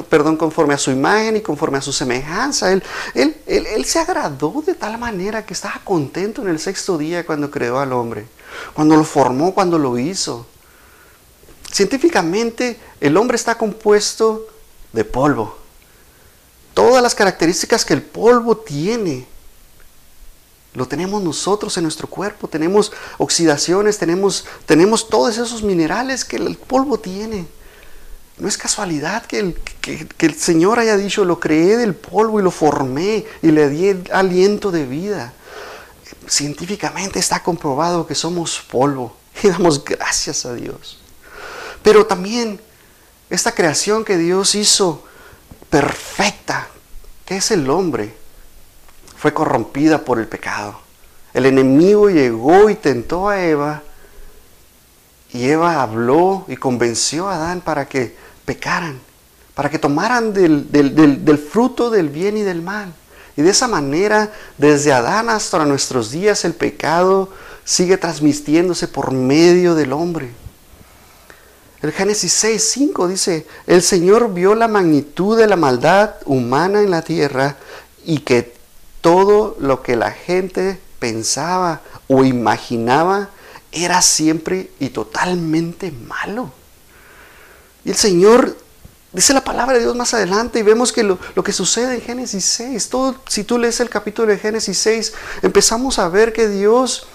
perdón, 0.09 0.37
conforme 0.37 0.75
a 0.75 0.79
su 0.79 0.93
imagen 0.93 1.39
y 1.39 1.41
conforme 1.41 1.79
a 1.79 1.83
su 1.83 1.93
semejanza. 1.93 2.71
Él, 2.71 2.83
él, 3.15 3.37
él, 3.47 3.85
se 3.85 3.99
agradó 3.99 4.63
de 4.65 4.75
tal 4.75 4.99
manera 4.99 5.45
que 5.45 5.55
estaba 5.55 5.81
contento 5.83 6.43
en 6.43 6.49
el 6.49 6.61
sexto 6.61 6.97
día 6.97 7.27
cuando 7.27 7.51
creó 7.51 7.81
al 7.81 7.93
hombre. 7.93 8.29
cuando 8.73 8.95
lo 8.95 9.03
formó, 9.03 9.53
cuando 9.53 9.79
lo 9.79 9.99
hizo. 9.99 10.47
Científicamente, 11.71 12.79
el 13.01 13.17
hombre 13.17 13.37
está 13.37 13.57
compuesto 13.57 14.47
de 14.93 15.05
polvo. 15.05 15.57
Todas 16.75 17.03
las 17.03 17.15
características 17.15 17.85
que 17.85 17.95
el 17.95 18.03
polvo 18.03 18.57
tiene, 18.57 19.27
lo 20.75 20.87
tenemos 20.87 21.23
nosotros 21.23 21.77
en 21.77 21.83
nuestro 21.83 22.09
cuerpo. 22.09 22.49
Tenemos 22.49 22.93
oxidaciones, 23.19 23.99
tenemos, 23.99 24.47
tenemos 24.65 25.09
todos 25.09 25.37
esos 25.37 25.63
minerales 25.63 26.25
que 26.25 26.37
el 26.37 26.57
polvo 26.57 26.99
tiene. 26.99 27.47
No 28.39 28.47
es 28.47 28.57
casualidad 28.57 29.27
que 29.27 29.41
el, 29.41 29.55
que, 29.81 30.27
el, 30.27 30.35
Señor 30.37 30.79
haya 30.79 30.97
dicho, 30.97 31.25
lo 31.25 31.41
creé 31.41 31.77
del 31.77 31.95
polvo 31.95 32.39
y 32.39 32.45
lo 32.45 32.53
formé 32.53 33.27
y 33.43 33.51
le 33.51 33.69
di 33.69 34.01
aliento 34.13 34.71
de 34.71 34.87
vida. 34.87 35.33
Científicamente 36.29 37.19
está 37.19 37.43
comprobado 37.43 38.07
que 38.07 38.15
somos 38.15 38.61
polvo 38.71 39.17
y 39.43 39.49
damos 39.49 39.85
gracias 39.85 40.47
a 40.47 40.55
Dios. 40.55 40.99
Pero 41.83 42.07
también 42.07 42.61
esta 43.31 43.53
creación 43.53 44.05
que 44.05 44.17
Dios 44.17 44.55
hizo 44.55 45.05
perfecta, 45.71 46.69
que 47.25 47.37
es 47.37 47.51
el 47.51 47.69
hombre, 47.71 48.15
fue 49.17 49.35
corrompida 49.35 50.05
por 50.05 50.19
el 50.19 50.29
pecado. 50.29 50.81
El 51.35 51.47
enemigo 51.47 52.09
llegó 52.09 52.71
y 52.71 52.75
tentó 52.75 53.29
a 53.29 53.45
Eva 53.45 53.83
y 55.33 55.49
Eva 55.49 55.83
habló 55.83 56.45
y 56.49 56.57
convenció 56.57 57.29
a 57.29 57.37
Adán 57.37 57.61
para 57.61 57.87
que 57.87 58.17
pecaran, 58.45 58.99
para 59.55 59.71
que 59.71 59.79
tomaran 59.79 60.33
del, 60.33 61.49
fruto 61.51 61.91
del 61.91 62.09
bien 62.09 62.37
y 62.37 62.43
del 62.43 62.63
mal. 62.63 62.95
Y 63.37 63.43
de 63.43 63.51
esa 63.51 63.69
manera, 63.69 64.33
desde 64.57 64.93
Adán 64.93 65.29
hasta 65.29 65.65
nuestros 65.65 66.11
días, 66.11 66.45
el 66.45 66.55
pecado 66.55 67.31
sigue 67.65 67.99
transmitiéndose 67.99 68.89
por 68.89 69.13
medio 69.13 69.75
del 69.75 69.93
hombre. 69.93 70.31
El 71.81 71.93
Génesis 71.93 72.33
6, 72.33 72.71
5 72.73 73.09
dice, 73.09 73.47
el 73.67 73.83
Señor 73.83 74.35
vio 74.35 74.55
la 74.55 74.67
magnitud 74.67 75.39
de 75.39 75.47
la 75.47 75.57
maldad 75.57 76.15
humana 76.25 76.83
en 76.83 76.91
la 76.91 77.03
tierra 77.03 77.57
y 78.05 78.19
que 78.21 78.53
todo 79.01 79.57
lo 79.61 79.83
que 79.83 79.95
la 79.95 80.11
gente 80.11 80.81
pensaba 80.99 81.81
o 82.09 82.25
imaginaba 82.25 83.31
era 83.71 84.03
siempre 84.03 84.71
y 84.81 84.89
totalmente 84.89 85.93
malo. 85.93 86.51
Y 87.85 87.91
el 87.91 87.97
Señor 87.97 88.57
dice 89.13 89.33
la 89.33 89.45
palabra 89.45 89.75
de 89.75 89.85
Dios 89.85 89.95
más 89.95 90.15
adelante 90.15 90.59
y 90.59 90.63
vemos 90.63 90.93
que 90.93 91.03
lo, 91.03 91.19
que 91.45 91.53
sucede 91.53 91.95
en 91.95 92.01
Génesis 92.01 92.45
6, 92.45 92.89
todo, 92.89 93.15
si 93.29 93.45
tú 93.45 93.57
lees 93.57 93.79
el 93.81 93.89
capítulo 93.89 94.33
de 94.33 94.39
Génesis 94.39 94.79
6, 94.79 95.13
empezamos 95.43 95.99
a 95.99 96.09
ver 96.09 96.33
que 96.33 96.49
Dios 96.49 97.07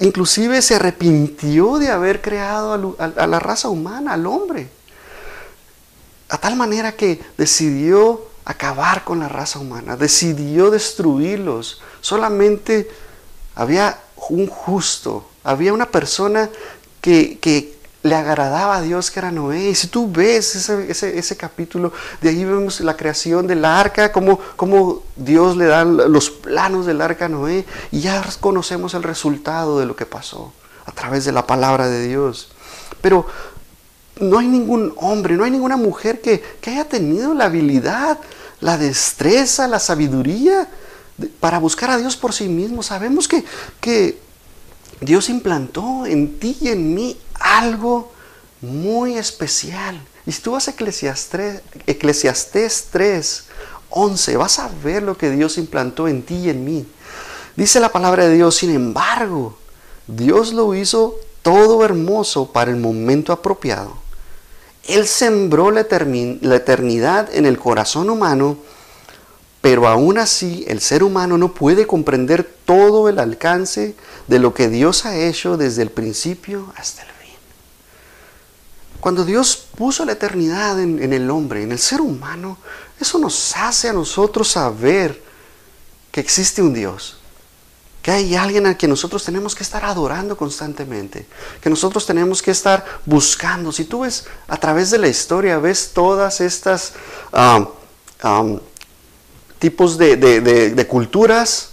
inclusive 0.00 0.62
se 0.62 0.74
arrepintió 0.74 1.78
de 1.78 1.88
haber 1.88 2.20
creado 2.20 2.96
a, 2.98 3.26
la 3.26 3.38
raza 3.38 3.68
humana, 3.68 4.12
al 4.12 4.26
hombre. 4.26 4.68
A 6.28 6.38
tal 6.38 6.56
manera 6.56 6.92
que 6.92 7.20
decidió 7.36 8.26
acabar 8.44 9.04
con 9.04 9.20
la 9.20 9.28
raza 9.28 9.58
humana, 9.58 9.96
decidió 9.96 10.70
destruirlos. 10.70 11.80
Solamente 12.00 12.90
había 13.54 14.00
un 14.28 14.46
justo, 14.46 15.28
había 15.44 15.72
una 15.72 15.86
persona 15.86 16.50
que, 17.00 17.38
que 17.38 17.75
le 18.06 18.14
agradaba 18.14 18.76
a 18.76 18.82
Dios 18.82 19.10
que 19.10 19.18
era 19.18 19.30
Noé. 19.30 19.70
Y 19.70 19.74
si 19.74 19.88
tú 19.88 20.10
ves 20.10 20.54
ese, 20.56 21.18
ese, 21.18 21.36
capítulo, 21.36 21.92
de 22.20 22.28
ahí 22.28 22.44
vemos 22.44 22.80
la 22.80 22.96
creación 22.96 23.46
del 23.46 23.64
arca, 23.64 24.12
cómo, 24.12 24.38
cómo, 24.56 25.02
Dios 25.16 25.56
le 25.56 25.66
da 25.66 25.84
los 25.84 26.30
planos 26.30 26.86
del 26.86 27.00
arca 27.00 27.26
a 27.26 27.28
Noé, 27.28 27.64
y 27.90 28.00
ya 28.00 28.24
conocemos 28.40 28.94
el 28.94 29.02
resultado 29.02 29.78
de 29.78 29.86
lo 29.86 29.96
que 29.96 30.06
pasó 30.06 30.52
a 30.84 30.92
través 30.92 31.24
de 31.24 31.32
la 31.32 31.46
palabra 31.46 31.88
de 31.88 32.06
Dios. 32.06 32.48
Pero 33.00 33.26
no 34.20 34.38
hay 34.38 34.46
ningún 34.46 34.94
hombre, 34.96 35.36
no 35.36 35.44
hay 35.44 35.50
ninguna 35.50 35.76
mujer 35.76 36.20
que, 36.20 36.42
que 36.60 36.70
haya 36.70 36.88
tenido 36.88 37.34
la 37.34 37.46
habilidad, 37.46 38.18
la 38.60 38.78
destreza, 38.78 39.68
la 39.68 39.78
sabiduría 39.78 40.68
para 41.40 41.58
buscar 41.58 41.90
a 41.90 41.98
Dios 41.98 42.16
por 42.16 42.32
sí 42.32 42.48
mismo. 42.48 42.82
Sabemos 42.82 43.26
que, 43.28 43.44
que 43.80 44.18
Dios 45.00 45.28
implantó 45.28 46.06
en 46.06 46.38
ti 46.38 46.56
y 46.60 46.68
en 46.68 46.94
mí 46.94 47.16
algo 47.40 48.12
muy 48.60 49.16
especial. 49.16 50.00
Y 50.26 50.32
si 50.32 50.42
tú 50.42 50.52
vas 50.52 50.68
a 50.68 50.72
Eclesiastes, 50.72 51.62
Eclesiastés 51.86 52.88
3, 52.90 53.44
11, 53.90 54.36
vas 54.36 54.58
a 54.58 54.70
ver 54.82 55.02
lo 55.02 55.16
que 55.16 55.30
Dios 55.30 55.58
implantó 55.58 56.08
en 56.08 56.22
ti 56.22 56.36
y 56.36 56.50
en 56.50 56.64
mí. 56.64 56.86
Dice 57.54 57.80
la 57.80 57.90
palabra 57.90 58.26
de 58.26 58.34
Dios, 58.34 58.56
sin 58.56 58.70
embargo, 58.70 59.56
Dios 60.06 60.52
lo 60.52 60.74
hizo 60.74 61.18
todo 61.42 61.84
hermoso 61.84 62.52
para 62.52 62.70
el 62.70 62.76
momento 62.76 63.32
apropiado. 63.32 63.96
Él 64.84 65.06
sembró 65.06 65.70
la, 65.70 65.86
la 66.40 66.56
eternidad 66.56 67.34
en 67.34 67.46
el 67.46 67.58
corazón 67.58 68.10
humano, 68.10 68.58
pero 69.60 69.88
aún 69.88 70.18
así 70.18 70.64
el 70.68 70.80
ser 70.80 71.02
humano 71.02 71.38
no 71.38 71.54
puede 71.54 71.86
comprender 71.86 72.48
todo 72.64 73.08
el 73.08 73.18
alcance 73.18 73.96
de 74.26 74.38
lo 74.38 74.54
que 74.54 74.68
Dios 74.68 75.06
ha 75.06 75.16
hecho 75.16 75.56
desde 75.56 75.82
el 75.82 75.90
principio 75.90 76.72
hasta 76.76 77.02
el 77.02 77.15
cuando 79.00 79.24
Dios 79.24 79.66
puso 79.76 80.04
la 80.04 80.12
eternidad 80.12 80.80
en, 80.80 81.12
el 81.12 81.30
hombre, 81.30 81.62
en 81.62 81.72
el 81.72 81.78
ser 81.78 82.00
humano, 82.00 82.58
eso 83.00 83.18
nos 83.18 83.56
hace 83.56 83.88
a 83.88 83.92
nosotros 83.92 84.48
saber 84.48 85.22
que 86.10 86.20
existe 86.20 86.62
un 86.62 86.72
Dios, 86.72 87.18
que 88.02 88.10
hay 88.10 88.36
alguien 88.36 88.66
a 88.66 88.76
quien 88.76 88.90
nosotros 88.90 89.24
tenemos 89.24 89.54
que 89.54 89.62
estar 89.62 89.84
adorando 89.84 90.36
constantemente, 90.36 91.26
que 91.60 91.68
nosotros 91.68 92.06
tenemos 92.06 92.40
que 92.40 92.52
estar 92.52 92.84
buscando. 93.04 93.70
Si 93.72 93.84
tú 93.84 94.00
ves 94.00 94.24
a 94.48 94.56
través 94.56 94.90
de 94.90 94.98
la 94.98 95.08
historia, 95.08 95.58
ves 95.58 95.90
todas 95.92 96.40
estas 96.40 96.94
um, 97.32 97.66
um, 98.28 98.60
tipos 99.58 99.98
de, 99.98 100.86
culturas 100.88 101.70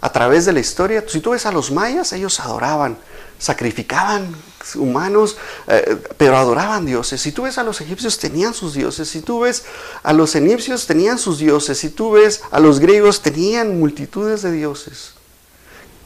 a 0.00 0.12
través 0.12 0.44
de 0.44 0.52
la 0.52 0.60
historia, 0.60 1.04
si 1.08 1.20
tú 1.20 1.30
ves 1.30 1.46
a 1.46 1.52
los 1.52 1.70
mayas, 1.70 2.12
ellos 2.12 2.38
adoraban, 2.40 2.98
sacrificaban 3.38 4.34
humanos, 4.74 5.36
eh, 5.68 5.96
pero 6.16 6.36
adoraban 6.36 6.84
dioses. 6.84 7.20
Si 7.20 7.30
tú 7.30 7.42
ves 7.42 7.58
a 7.58 7.62
los 7.62 7.80
egipcios, 7.80 8.18
tenían 8.18 8.54
sus 8.54 8.74
dioses. 8.74 9.08
Si 9.08 9.20
tú 9.20 9.40
ves 9.40 9.64
a 10.02 10.12
los 10.12 10.34
egipcios, 10.34 10.86
tenían 10.86 11.18
sus 11.18 11.38
dioses. 11.38 11.78
Si 11.78 11.90
tú 11.90 12.12
ves 12.12 12.42
a 12.50 12.58
los 12.58 12.80
griegos, 12.80 13.22
tenían 13.22 13.78
multitudes 13.78 14.42
de 14.42 14.50
dioses. 14.52 15.12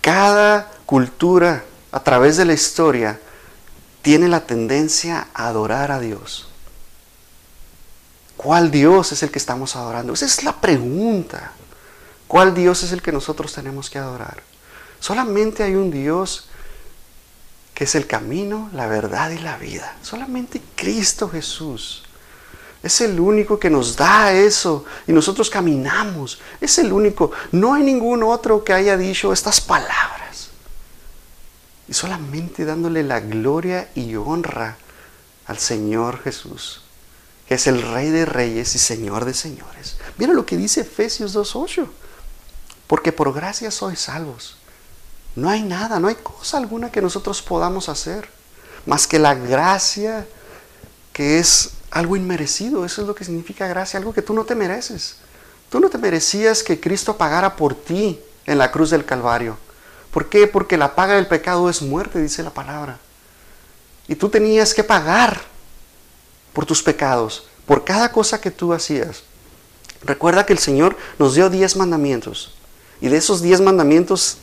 Cada 0.00 0.71
cultura 0.85 1.64
a 1.93 2.02
través 2.02 2.37
de 2.37 2.45
la 2.45 2.52
historia 2.52 3.21
tiene 4.02 4.29
la 4.29 4.47
tendencia 4.47 5.29
a 5.35 5.49
adorar 5.49 5.93
a 5.93 6.00
Dios. 6.00 6.49
¿Cuál 8.37 8.71
Dios 8.71 9.12
es 9.12 9.23
el 9.23 9.31
que 9.31 9.38
estamos 9.38 9.76
adorando? 9.76 10.14
Esa 10.14 10.25
es 10.25 10.43
la 10.45 10.61
pregunta. 10.61 11.52
¿Cuál 12.26 12.55
Dios 12.55 12.83
es 12.83 12.93
el 12.93 13.02
que 13.02 13.12
nosotros 13.12 13.52
tenemos 13.52 13.90
que 13.90 13.99
adorar? 13.99 14.43
Solamente 14.99 15.62
hay 15.62 15.75
un 15.75 15.90
Dios 15.90 16.49
que 17.80 17.84
es 17.84 17.94
el 17.94 18.06
camino, 18.06 18.68
la 18.75 18.87
verdad 18.88 19.30
y 19.30 19.38
la 19.38 19.56
vida. 19.56 19.96
Solamente 20.02 20.60
Cristo 20.76 21.30
Jesús. 21.30 22.02
Es 22.82 23.00
el 23.00 23.18
único 23.18 23.58
que 23.58 23.70
nos 23.70 23.96
da 23.96 24.34
eso 24.34 24.84
y 25.06 25.14
nosotros 25.14 25.49
caminamos. 25.49 26.42
Es 26.60 26.76
el 26.76 26.92
único. 26.92 27.32
No 27.52 27.72
hay 27.72 27.82
ningún 27.82 28.22
otro 28.22 28.64
que 28.64 28.75
haya 28.75 28.99
dicho 28.99 29.32
estas 29.32 29.62
palabras. 29.62 30.50
Y 31.88 31.94
solamente 31.94 32.66
dándole 32.66 33.02
la 33.02 33.20
gloria 33.20 33.88
y 33.94 34.14
honra 34.14 34.76
al 35.46 35.58
Señor 35.58 36.22
Jesús, 36.22 36.82
que 37.49 37.54
es 37.54 37.66
el 37.66 37.80
Rey 37.80 38.10
de 38.10 38.26
Reyes 38.26 38.75
y 38.75 38.78
Señor 38.78 39.25
de 39.25 39.32
Señores. 39.32 39.96
Mira 40.18 40.34
lo 40.34 40.44
que 40.44 40.58
dice 40.58 40.82
Efesios 40.82 41.34
2.8. 41.34 41.88
Porque 42.87 43.10
por 43.10 43.32
gracia 43.32 43.70
sois 43.70 44.00
salvos 44.00 44.60
no 45.37 45.49
hay 45.49 45.62
nada, 45.62 46.00
no 46.00 46.08
hay 46.08 46.16
cosa 46.16 46.58
alguna 46.58 46.90
que 46.90 47.00
nosotros 47.00 47.42
podamos 47.42 47.88
hacer, 47.88 48.28
más 48.87 49.06
que 49.06 49.18
la 49.18 49.34
gracia 49.34 50.26
que 51.12 51.38
es 51.38 51.70
algo 51.90 52.16
inmerecido. 52.16 52.84
Eso 52.84 53.02
es 53.02 53.06
lo 53.06 53.14
que 53.14 53.25
significa 53.25 53.66
gracia, 53.66 53.99
algo 53.99 54.12
que 54.12 54.22
tú 54.22 54.32
no 54.32 54.44
te 54.44 54.54
mereces. 54.54 55.16
Tú 55.68 55.80
no 55.80 55.88
te 55.88 55.99
merecías 55.99 56.62
que 56.62 56.80
Cristo 56.80 57.16
pagara 57.16 57.56
por 57.56 57.75
ti 57.75 58.18
en 58.46 58.58
la 58.58 58.70
cruz 58.72 58.90
del 58.90 59.04
Calvario. 59.04 59.56
¿Por 60.10 60.28
qué? 60.28 60.46
Porque 60.46 60.76
la 60.76 60.94
paga 60.94 61.14
del 61.14 61.28
pecado 61.28 61.70
es 61.70 61.82
muerte, 61.82 62.20
dice 62.20 62.42
la 62.42 62.50
palabra. 62.50 62.99
Y 64.08 64.16
tú 64.16 64.28
tenías 64.28 64.75
que 64.75 64.82
pagar 64.82 65.40
por 66.52 66.66
tus 66.66 66.82
pecados, 66.82 67.44
por 67.66 67.84
cada 67.84 68.10
cosa 68.10 68.40
que 68.40 68.50
tú 68.50 68.72
hacías. 68.72 69.22
Recuerda 70.02 70.46
que 70.46 70.52
el 70.52 70.58
Señor 70.58 70.96
nos 71.18 71.34
dio 71.34 71.50
diez 71.50 71.76
mandamientos. 71.76 72.54
Y 73.00 73.08
de 73.08 73.18
esos 73.18 73.40
diez 73.40 73.60
mandamientos 73.60 74.38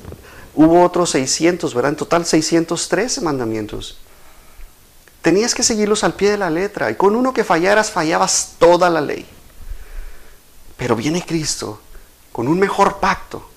Hubo 0.57 0.83
otros 0.83 1.11
600, 1.11 1.75
¿verdad? 1.75 1.91
En 1.91 1.97
total 1.97 2.25
613 2.25 3.21
mandamientos. 3.21 3.99
Tenías 5.21 5.53
que 5.53 5.61
seguirlos 5.61 6.03
al 6.03 6.15
pie 6.15 6.31
de 6.31 6.37
la 6.39 6.49
letra 6.49 6.89
y 6.89 6.95
con 6.95 7.15
uno 7.15 7.31
que 7.31 7.43
fallaras 7.43 7.91
fallabas 7.91 8.55
toda 8.57 8.89
la 8.89 8.99
ley. 8.99 9.27
Pero 10.75 10.95
viene 10.95 11.23
Cristo 11.23 11.79
con 12.31 12.47
un 12.47 12.57
mejor 12.57 12.99
pacto, 12.99 13.47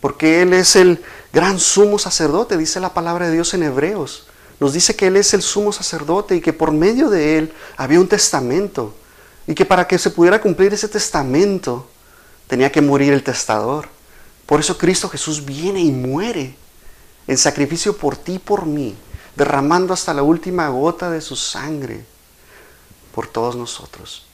porque 0.00 0.42
Él 0.42 0.54
es 0.54 0.74
el 0.74 1.04
gran 1.32 1.60
sumo 1.60 2.00
sacerdote, 2.00 2.56
dice 2.56 2.80
la 2.80 2.94
palabra 2.94 3.26
de 3.26 3.34
Dios 3.34 3.54
en 3.54 3.62
Hebreos. 3.62 4.26
Nos 4.58 4.72
dice 4.72 4.96
que 4.96 5.06
Él 5.06 5.16
es 5.16 5.32
el 5.34 5.42
sumo 5.42 5.72
sacerdote 5.72 6.34
y 6.34 6.40
que 6.40 6.52
por 6.52 6.72
medio 6.72 7.10
de 7.10 7.38
Él 7.38 7.52
había 7.76 8.00
un 8.00 8.08
testamento. 8.08 8.92
Y 9.46 9.54
que 9.54 9.64
para 9.64 9.86
que 9.86 9.98
se 10.00 10.10
pudiera 10.10 10.40
cumplir 10.40 10.74
ese 10.74 10.88
testamento 10.88 11.88
tenía 12.48 12.72
que 12.72 12.80
morir 12.80 13.12
el 13.12 13.22
testador. 13.22 13.88
Por 14.52 14.60
eso 14.60 14.76
Cristo 14.76 15.08
Jesús 15.08 15.46
viene 15.46 15.80
y 15.80 15.90
muere 15.90 16.54
en 17.26 17.38
sacrificio 17.38 17.96
por 17.96 18.18
ti 18.18 18.34
y 18.34 18.38
por 18.38 18.66
mí, 18.66 18.94
derramando 19.34 19.94
hasta 19.94 20.12
la 20.12 20.22
última 20.22 20.68
gota 20.68 21.10
de 21.10 21.22
su 21.22 21.36
sangre 21.36 22.04
por 23.14 23.26
todos 23.26 23.56
nosotros. 23.56 24.26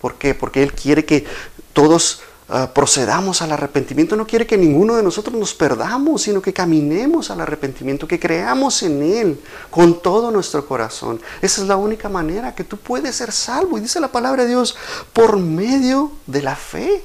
¿Por 0.00 0.14
qué? 0.14 0.32
Porque 0.32 0.62
Él 0.62 0.72
quiere 0.74 1.04
que 1.04 1.26
todos 1.72 2.20
ah, 2.48 2.70
procedamos 2.72 3.42
al 3.42 3.50
arrepentimiento. 3.50 4.14
No 4.14 4.28
quiere 4.28 4.46
que 4.46 4.56
ninguno 4.56 4.94
de 4.94 5.02
nosotros 5.02 5.34
nos 5.34 5.54
perdamos, 5.54 6.22
sino 6.22 6.40
que 6.40 6.52
caminemos 6.52 7.32
al 7.32 7.40
arrepentimiento, 7.40 8.06
que 8.06 8.20
creamos 8.20 8.80
en 8.84 9.02
Él 9.02 9.40
con 9.72 10.00
todo 10.00 10.30
nuestro 10.30 10.68
corazón. 10.68 11.20
Esa 11.42 11.62
es 11.62 11.66
la 11.66 11.74
única 11.74 12.08
manera 12.08 12.54
que 12.54 12.62
tú 12.62 12.76
puedes 12.76 13.16
ser 13.16 13.32
salvo. 13.32 13.76
Y 13.76 13.80
dice 13.80 13.98
la 13.98 14.12
palabra 14.12 14.44
de 14.44 14.50
Dios, 14.50 14.76
por 15.12 15.36
medio 15.36 16.12
de 16.28 16.42
la 16.42 16.54
fe, 16.54 17.02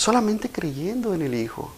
solamente 0.00 0.50
creyendo 0.50 1.12
en 1.12 1.20
el 1.20 1.34
Hijo. 1.34 1.70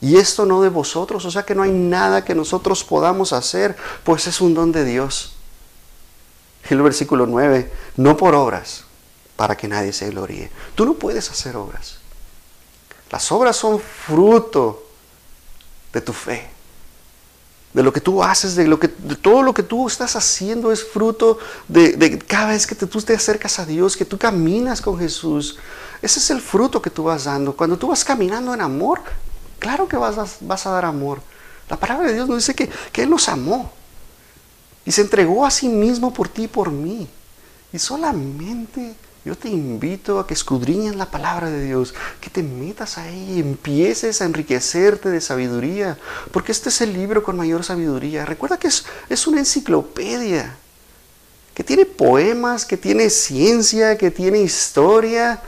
Y 0.00 0.16
esto 0.16 0.46
no 0.46 0.62
de 0.62 0.68
vosotros, 0.68 1.24
o 1.24 1.30
sea 1.30 1.44
que 1.44 1.54
no 1.54 1.62
hay 1.62 1.72
nada 1.72 2.24
que 2.24 2.34
nosotros 2.34 2.84
podamos 2.84 3.32
hacer, 3.32 3.74
pues 4.04 4.26
es 4.26 4.40
un 4.40 4.54
don 4.54 4.70
de 4.70 4.84
Dios. 4.84 5.34
El 6.68 6.80
versículo 6.82 7.26
9, 7.26 7.72
no 7.96 8.16
por 8.16 8.34
obras, 8.34 8.84
para 9.34 9.56
que 9.56 9.66
nadie 9.66 9.92
se 9.92 10.10
gloríe. 10.10 10.50
Tú 10.74 10.86
no 10.86 10.94
puedes 10.94 11.28
hacer 11.30 11.56
obras. 11.56 11.98
Las 13.10 13.32
obras 13.32 13.56
son 13.56 13.80
fruto 13.80 14.86
de 15.92 16.00
tu 16.00 16.12
fe. 16.12 16.48
De 17.72 17.82
lo 17.82 17.92
que 17.92 18.00
tú 18.00 18.22
haces, 18.22 18.54
de, 18.54 18.68
lo 18.68 18.78
que, 18.78 18.86
todo 18.86 19.42
lo 19.42 19.52
que 19.52 19.64
tú 19.64 19.88
estás 19.88 20.14
haciendo 20.14 20.70
es 20.70 20.84
fruto 20.84 21.38
de, 21.66 21.94
de 21.94 22.18
cada 22.18 22.50
vez 22.50 22.66
que 22.66 22.76
tú 22.76 22.86
te 22.86 23.14
acercas 23.14 23.58
a 23.58 23.66
Dios, 23.66 23.96
que 23.96 24.04
tú 24.04 24.16
caminas 24.18 24.80
con 24.80 24.98
Jesús. 24.98 25.58
Ese 26.04 26.18
es 26.18 26.30
el 26.30 26.40
fruto 26.40 26.82
que 26.82 26.90
tú 26.90 27.04
vas 27.04 27.24
dando. 27.24 27.56
Cuando 27.56 27.78
tú 27.78 27.88
vas 27.88 28.04
caminando 28.04 28.52
en 28.52 28.60
amor, 28.60 29.00
Claro 29.64 29.88
que 29.88 29.96
vas 29.96 30.18
a, 30.18 30.26
vas 30.42 30.66
a 30.66 30.72
dar 30.72 30.84
amor. 30.84 31.22
La 31.70 31.78
palabra 31.78 32.08
de 32.08 32.12
Dios 32.12 32.28
nos 32.28 32.46
dice 32.46 32.54
que, 32.54 32.68
Él 33.02 33.08
nos 33.08 33.30
amó 33.30 33.72
y 34.84 34.92
se 34.92 35.00
entregó 35.00 35.46
a 35.46 35.50
sí 35.50 35.70
mismo 35.70 36.12
por 36.12 36.28
ti 36.28 36.42
y 36.42 36.48
por 36.48 36.70
mí. 36.70 37.08
Y 37.72 37.78
solamente 37.78 38.94
yo 39.24 39.34
te 39.34 39.48
invito 39.48 40.18
a 40.18 40.26
que 40.26 40.34
escudriñes 40.34 40.96
la 40.96 41.10
palabra 41.10 41.48
de 41.48 41.64
Dios, 41.64 41.94
que 42.20 42.28
te 42.28 42.42
metas 42.42 42.98
ahí 42.98 43.36
y 43.36 43.40
empieces 43.40 44.20
a 44.20 44.26
enriquecerte 44.26 45.08
de 45.08 45.22
sabiduría, 45.22 45.96
porque 46.30 46.52
este 46.52 46.68
es 46.68 46.82
el 46.82 46.92
libro 46.92 47.22
con 47.22 47.38
mayor 47.38 47.64
sabiduría. 47.64 48.26
Recuerda 48.26 48.58
que 48.58 48.68
es, 48.68 48.84
es 49.08 49.26
una 49.26 49.38
enciclopedia, 49.38 50.58
que 51.54 51.64
tiene 51.64 51.86
poemas, 51.86 52.66
que 52.66 52.76
tiene 52.76 53.08
ciencia, 53.08 53.96
que 53.96 54.10
tiene 54.10 54.40
historia, 54.40 55.40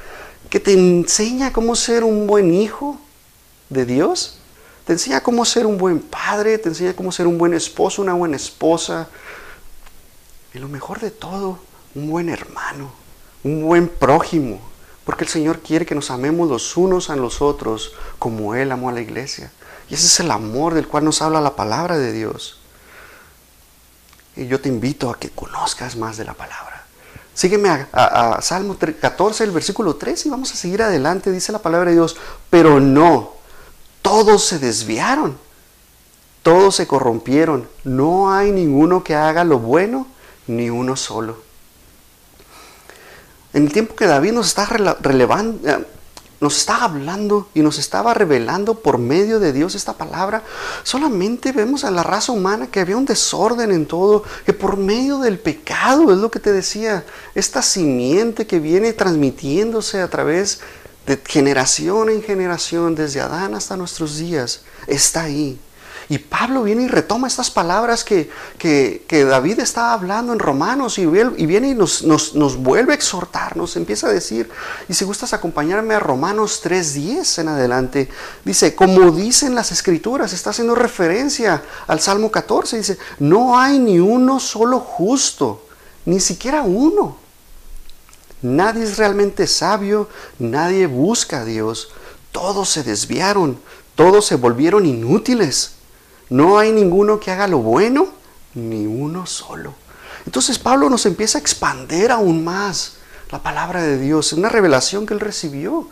que 0.50 0.60
te 0.60 0.72
enseña 0.72 1.52
cómo 1.52 1.74
ser 1.76 2.04
un 2.04 2.26
buen 2.26 2.52
hijo, 2.54 2.98
de 3.68 3.84
Dios. 3.84 4.38
Te 4.84 4.92
enseña 4.92 5.22
cómo 5.22 5.44
ser 5.44 5.66
un 5.66 5.78
buen 5.78 6.00
padre, 6.00 6.58
te 6.58 6.68
enseña 6.68 6.94
cómo 6.94 7.10
ser 7.10 7.26
un 7.26 7.38
buen 7.38 7.54
esposo, 7.54 8.02
una 8.02 8.14
buena 8.14 8.36
esposa. 8.36 9.08
Y 10.54 10.58
lo 10.58 10.68
mejor 10.68 11.00
de 11.00 11.10
todo, 11.10 11.58
un 11.94 12.08
buen 12.08 12.28
hermano, 12.28 12.92
un 13.42 13.62
buen 13.62 13.88
prójimo. 13.88 14.60
Porque 15.04 15.24
el 15.24 15.30
Señor 15.30 15.60
quiere 15.60 15.86
que 15.86 15.94
nos 15.94 16.10
amemos 16.10 16.48
los 16.48 16.76
unos 16.76 17.10
a 17.10 17.16
los 17.16 17.40
otros 17.40 17.92
como 18.18 18.54
Él 18.54 18.72
amó 18.72 18.88
a 18.88 18.92
la 18.92 19.00
iglesia. 19.00 19.52
Y 19.88 19.94
ese 19.94 20.06
es 20.06 20.20
el 20.20 20.30
amor 20.30 20.74
del 20.74 20.88
cual 20.88 21.04
nos 21.04 21.22
habla 21.22 21.40
la 21.40 21.54
palabra 21.54 21.96
de 21.96 22.12
Dios. 22.12 22.58
Y 24.34 24.46
yo 24.46 24.60
te 24.60 24.68
invito 24.68 25.10
a 25.10 25.18
que 25.18 25.30
conozcas 25.30 25.96
más 25.96 26.16
de 26.16 26.24
la 26.24 26.34
palabra. 26.34 26.75
Sígueme 27.36 27.86
a, 27.92 28.38
Salmo 28.40 28.78
14, 28.78 29.44
el 29.44 29.50
versículo 29.50 29.96
3 29.96 30.24
y 30.24 30.30
vamos 30.30 30.50
a 30.52 30.56
seguir 30.56 30.80
adelante. 30.82 31.30
Dice 31.30 31.52
la 31.52 31.58
palabra 31.58 31.90
de 31.90 31.96
Dios, 31.96 32.16
pero 32.48 32.80
no 32.80 33.34
todos 34.00 34.42
se 34.46 34.58
desviaron, 34.58 35.36
todos 36.42 36.76
se 36.76 36.86
corrompieron, 36.86 37.68
no 37.84 38.32
hay 38.32 38.52
ninguno 38.52 39.04
que 39.04 39.14
haga 39.14 39.44
lo 39.44 39.58
bueno, 39.58 40.06
ni 40.46 40.70
uno 40.70 40.96
solo. 40.96 41.36
En 43.52 43.64
el 43.64 43.72
tiempo 43.72 43.94
que 43.94 44.06
David 44.06 44.32
nos 44.32 44.46
está 44.46 44.64
relevando, 44.64 45.68
eh, 45.68 45.86
nos 46.40 46.58
está 46.58 46.84
hablando 46.84 47.48
y 47.54 47.60
nos 47.60 47.78
estaba 47.78 48.14
revelando 48.14 48.74
por 48.80 48.98
medio 48.98 49.40
de 49.40 49.52
Dios 49.52 49.74
esta 49.74 49.94
palabra, 49.94 50.42
solamente 50.82 51.52
vemos 51.52 51.84
a 51.84 51.90
la 51.90 52.02
raza 52.02 52.32
humana 52.32 52.66
que 52.66 52.80
había 52.80 52.96
un 52.96 53.06
desorden 53.06 53.72
en 53.72 53.86
todo, 53.86 54.22
que 54.44 54.52
por 54.52 54.76
medio 54.76 55.18
del 55.18 55.38
pecado, 55.38 56.12
es 56.12 56.18
lo 56.18 56.30
que 56.30 56.40
te 56.40 56.52
decía, 56.52 57.04
esta 57.34 57.62
simiente 57.62 58.46
que 58.46 58.58
viene 58.58 58.92
transmitiéndose 58.92 60.00
a 60.00 60.08
través 60.08 60.60
de 61.06 61.20
generación 61.24 62.10
en 62.10 62.22
generación, 62.22 62.94
desde 62.94 63.20
Adán 63.20 63.54
hasta 63.54 63.76
nuestros 63.76 64.18
días, 64.18 64.62
está 64.86 65.22
ahí. 65.22 65.58
Y 66.08 66.18
Pablo 66.18 66.62
viene 66.62 66.82
y 66.82 66.88
retoma 66.88 67.26
estas 67.26 67.50
palabras 67.50 68.04
que, 68.04 68.30
David 69.10 69.58
estaba 69.58 69.92
hablando 69.92 70.32
en 70.32 70.38
Romanos 70.38 70.98
y, 70.98 71.06
viene 71.06 71.70
y 71.70 71.74
nos, 71.74 72.04
nos, 72.04 72.56
vuelve 72.56 72.92
a 72.92 72.94
exhortar, 72.94 73.56
nos 73.56 73.76
empieza 73.76 74.06
a 74.06 74.12
decir, 74.12 74.48
y 74.88 74.94
si 74.94 75.04
gustas 75.04 75.32
acompañarme 75.32 75.94
a 75.94 76.00
Romanos 76.00 76.62
3.10 76.64 77.40
en 77.40 77.48
adelante, 77.48 78.08
dice, 78.44 78.74
como 78.76 79.10
dicen 79.10 79.56
las 79.56 79.72
escrituras, 79.72 80.32
está 80.32 80.50
haciendo 80.50 80.76
referencia 80.76 81.64
al 81.88 82.00
Salmo 82.00 82.30
14, 82.30 82.76
dice, 82.76 82.98
no 83.18 83.58
hay 83.58 83.80
ni 83.80 83.98
uno 83.98 84.38
solo 84.38 84.78
justo, 84.78 85.66
ni 86.04 86.20
siquiera 86.20 86.62
uno. 86.62 87.16
Nadie 88.42 88.84
es 88.84 88.96
realmente 88.96 89.46
sabio, 89.46 90.08
nadie 90.38 90.86
busca 90.86 91.40
a 91.40 91.44
Dios. 91.44 91.88
Todos 92.30 92.68
se 92.68 92.82
desviaron, 92.82 93.58
todos 93.94 94.26
se 94.26 94.36
volvieron 94.36 94.86
inútiles. 94.86 95.75
No 96.28 96.58
hay 96.58 96.72
ninguno 96.72 97.20
que 97.20 97.30
haga 97.30 97.46
lo 97.46 97.58
bueno, 97.58 98.08
ni 98.54 98.86
uno 98.86 99.26
solo. 99.26 99.74
Entonces 100.24 100.58
Pablo 100.58 100.90
nos 100.90 101.06
empieza 101.06 101.38
a 101.38 101.40
expander 101.40 102.10
aún 102.10 102.44
más 102.44 102.96
la 103.30 103.42
palabra 103.42 103.82
de 103.82 103.98
Dios, 103.98 104.32
una 104.32 104.48
revelación 104.48 105.06
que 105.06 105.14
él 105.14 105.20
recibió 105.20 105.88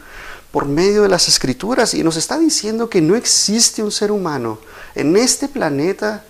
por 0.50 0.66
medio 0.66 1.02
de 1.02 1.08
las 1.08 1.28
escrituras 1.28 1.94
y 1.94 2.04
nos 2.04 2.16
está 2.16 2.38
diciendo 2.38 2.88
que 2.88 3.00
no 3.00 3.16
existe 3.16 3.82
un 3.82 3.90
ser 3.90 4.12
humano 4.12 4.58
en 4.94 5.16
este 5.16 5.48
planeta 5.48 6.24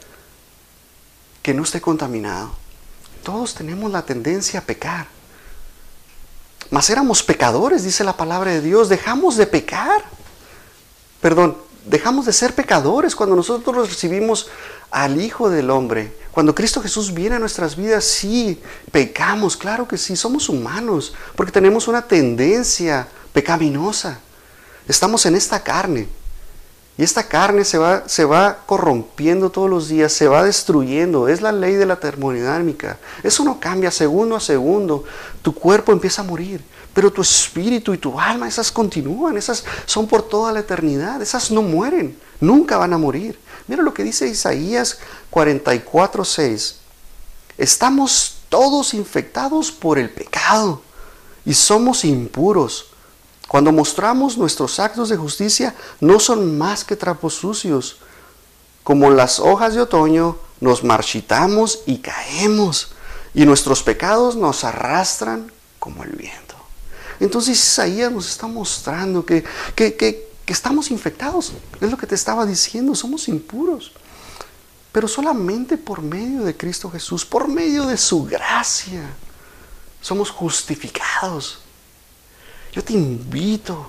que 1.43 1.53
no 1.53 1.63
esté 1.63 1.81
contaminado. 1.81 2.53
Todos 3.23 3.55
tenemos 3.55 3.91
la 3.93 4.03
tendencia 4.03 4.61
a 4.61 4.63
pecar. 4.63 5.07
Mas 6.71 6.89
éramos 6.89 7.23
pecadores, 7.23 7.85
dice 7.85 8.03
la 8.03 8.17
palabra 8.17 8.51
de 8.51 8.61
Dios. 8.61 8.89
Dejamos 8.89 9.37
de 9.37 9.47
pecar. 9.47 10.05
Perdón, 11.21 11.57
dejamos 11.85 12.27
de 12.27 12.33
ser 12.33 12.55
pecadores 12.55 13.15
cuando 13.15 13.37
nosotros 13.37 13.89
recibimos 13.89 14.49
al 14.91 15.21
Hijo 15.21 15.51
del 15.51 15.71
Hombre. 15.71 16.17
Cuando 16.33 16.55
Cristo 16.55 16.83
Jesús 16.83 17.15
viene 17.15 17.37
a 17.37 17.39
nuestras 17.39 17.77
vidas, 17.77 18.05
sí, 18.05 18.61
pecamos, 18.91 19.57
claro 19.57 19.87
que 19.87 19.99
sí, 19.99 20.17
somos 20.17 20.49
humanos, 20.49 21.15
porque 21.37 21.53
tenemos 21.53 21.87
una 21.87 22.03
tendencia 22.03 23.07
pecaminosa. 23.33 24.21
Estamos 24.89 25.27
en 25.27 25.37
esta 25.37 25.63
carne. 25.63 26.09
Y 26.97 27.03
esta 27.03 27.27
carne 27.27 27.65
se 27.65 27.77
va, 27.77 28.09
se 28.09 28.25
va 28.25 28.59
corrompiendo 28.67 29.51
todos 29.51 29.69
los 29.69 29.89
días, 29.89 30.13
se 30.13 30.29
va 30.29 30.45
destruyendo. 30.45 31.27
Es 31.27 31.41
la 31.43 31.51
ley 31.51 31.75
de 31.75 31.87
la 31.87 31.97
termodinámica. 31.97 32.99
Eso 33.23 33.45
no 33.45 33.59
cambia 33.59 33.91
segundo 33.91 34.37
a 34.37 34.41
segundo. 34.41 35.05
Tu 35.43 35.53
cuerpo 35.53 35.91
empieza 35.91 36.23
a 36.23 36.25
morir, 36.25 36.63
pero 36.93 37.13
tu 37.13 37.21
espíritu 37.21 37.93
y 37.95 37.99
tu 37.99 38.21
alma, 38.21 38.47
esas 38.47 38.71
continúan, 38.71 39.37
esas 39.37 39.65
son 39.87 40.07
por 40.07 40.23
toda 40.23 40.53
la 40.53 40.61
eternidad, 40.61 41.21
esas 41.21 41.51
no 41.51 41.63
mueren, 41.63 42.17
nunca 42.41 42.79
van 42.79 42.93
a 42.93 42.99
morir. 42.99 43.39
Mira 43.67 43.83
lo 43.83 43.93
que 43.93 44.05
dice 44.05 44.29
Isaías 44.29 44.99
44, 45.31 46.25
6. 46.25 46.77
Estamos 47.59 48.37
todos 48.49 48.95
infectados 48.95 49.73
por 49.73 49.99
el 49.99 50.11
pecado 50.11 50.81
y 51.45 51.55
somos 51.55 52.05
impuros 52.05 52.94
cuando 53.49 53.73
mostramos 53.73 54.39
nuestros 54.39 54.81
actos 54.81 55.09
de 55.09 55.17
justicia, 55.17 55.75
no 56.01 56.19
son 56.19 56.57
más 56.57 56.85
que 56.85 56.97
trapos 56.97 57.35
sucios. 57.35 57.99
Como 58.83 59.11
las 59.11 59.39
hojas 59.39 59.75
de 59.75 59.81
otoño, 59.81 60.39
nos 60.61 60.83
marchitamos 60.83 61.81
y 61.87 61.99
caemos, 61.99 62.93
y 63.35 63.45
nuestros 63.45 63.83
pecados 63.83 64.37
nos 64.37 64.65
arrastran 64.65 65.53
como 65.79 66.05
el 66.05 66.13
viento. 66.13 66.55
Entonces 67.21 67.59
Isaías 67.59 68.11
nos 68.11 68.29
está 68.29 68.47
mostrando 68.47 69.25
que, 69.25 69.45
que, 69.75 69.95
que, 69.95 70.29
que 70.45 70.53
estamos 70.53 70.91
infectados. 70.91 71.53
Es 71.81 71.91
lo 71.91 71.97
que 71.97 72.07
te 72.07 72.15
estaba 72.15 72.47
diciendo, 72.47 72.95
somos 72.95 73.29
impuros. 73.29 73.93
Pero 74.93 75.09
solamente 75.09 75.77
por 75.77 76.03
medio 76.03 76.45
de 76.45 76.57
Cristo 76.57 76.91
Jesús, 76.91 77.25
por 77.25 77.49
medio 77.49 77.87
de 77.87 77.97
su 77.97 78.25
gracia, 78.25 79.03
somos 80.01 80.31
justificados. 80.31 81.64
Yo 82.75 82.83
te 82.83 82.93
invito 82.93 83.87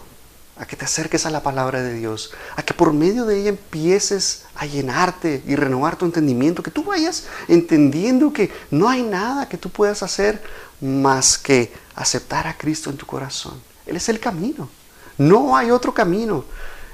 a 0.58 0.68
que 0.68 0.76
te 0.76 0.86
acerques 0.86 1.26
a 1.26 1.32
la 1.32 1.42
palabra 1.42 1.82
de 1.82 1.96
Dios, 1.96 2.32
a 2.56 2.62
que 2.62 2.76
por 2.76 2.94
medio 2.94 3.26
de 3.26 3.40
ella 3.40 3.50
empieces 3.50 4.44
a 4.54 4.68
llenarte 4.68 5.42
y 5.48 5.56
renovar 5.56 5.96
tu 5.96 6.06
entendimiento, 6.06 6.62
que 6.62 6.70
tú 6.70 6.84
vayas 6.84 7.26
entendiendo 7.48 8.32
que 8.32 8.52
no 8.70 8.88
hay 8.88 9.02
nada 9.02 9.50
que 9.50 9.58
tú 9.58 9.72
puedas 9.72 10.04
hacer 10.04 10.40
más 10.82 11.40
que 11.40 11.74
aceptar 11.96 12.46
a 12.46 12.56
Cristo 12.56 12.92
en 12.92 12.98
tu 12.98 13.08
corazón. 13.08 13.60
Él 13.88 13.96
es 13.96 14.08
el 14.08 14.20
camino. 14.20 14.70
No 15.18 15.58
hay 15.58 15.72
otro 15.72 15.92
camino. 15.92 16.46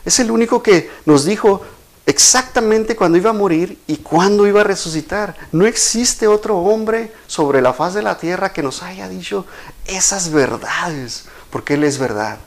Es 0.06 0.18
el 0.22 0.32
único 0.32 0.64
que 0.64 0.90
nos 1.06 1.26
dijo 1.26 1.62
exactamente 2.06 2.96
cuando 2.96 3.18
iba 3.18 3.30
a 3.32 3.34
morir 3.34 3.80
y 3.86 3.98
cuándo 3.98 4.48
iba 4.48 4.62
a 4.62 4.64
resucitar. 4.64 5.36
No 5.52 5.66
existe 5.66 6.26
otro 6.26 6.58
hombre 6.58 7.14
sobre 7.28 7.62
la 7.62 7.74
faz 7.74 7.94
de 7.94 8.02
la 8.02 8.18
tierra 8.18 8.54
que 8.54 8.64
nos 8.64 8.82
haya 8.82 9.10
dicho 9.10 9.46
esas 9.86 10.32
verdades, 10.32 11.26
porque 11.52 11.76
Él 11.76 11.84
es 11.84 11.98
verdad. 11.98 12.40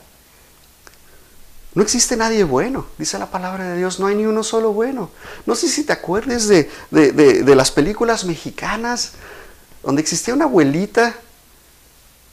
No 1.75 1.83
existe 1.83 2.15
nadie 2.15 2.45
bueno, 2.45 2.85
dice 2.97 3.19
la 3.19 3.29
palabra 3.29 3.65
de 3.65 3.77
Dios, 3.77 3.99
no 3.99 4.07
hay 4.07 4.15
ni 4.15 4.25
uno 4.25 4.43
solo 4.43 4.71
bueno. 4.71 5.11
No 5.45 5.55
sé 5.55 5.67
si 5.67 5.83
te 5.83 5.91
acuerdes 5.91 6.47
de, 6.47 6.69
las 7.55 7.69
películas 7.69 8.23
mexicanas, 8.23 9.11
donde 9.83 10.01
existía 10.01 10.33
una 10.33 10.45
abuelita 10.45 11.13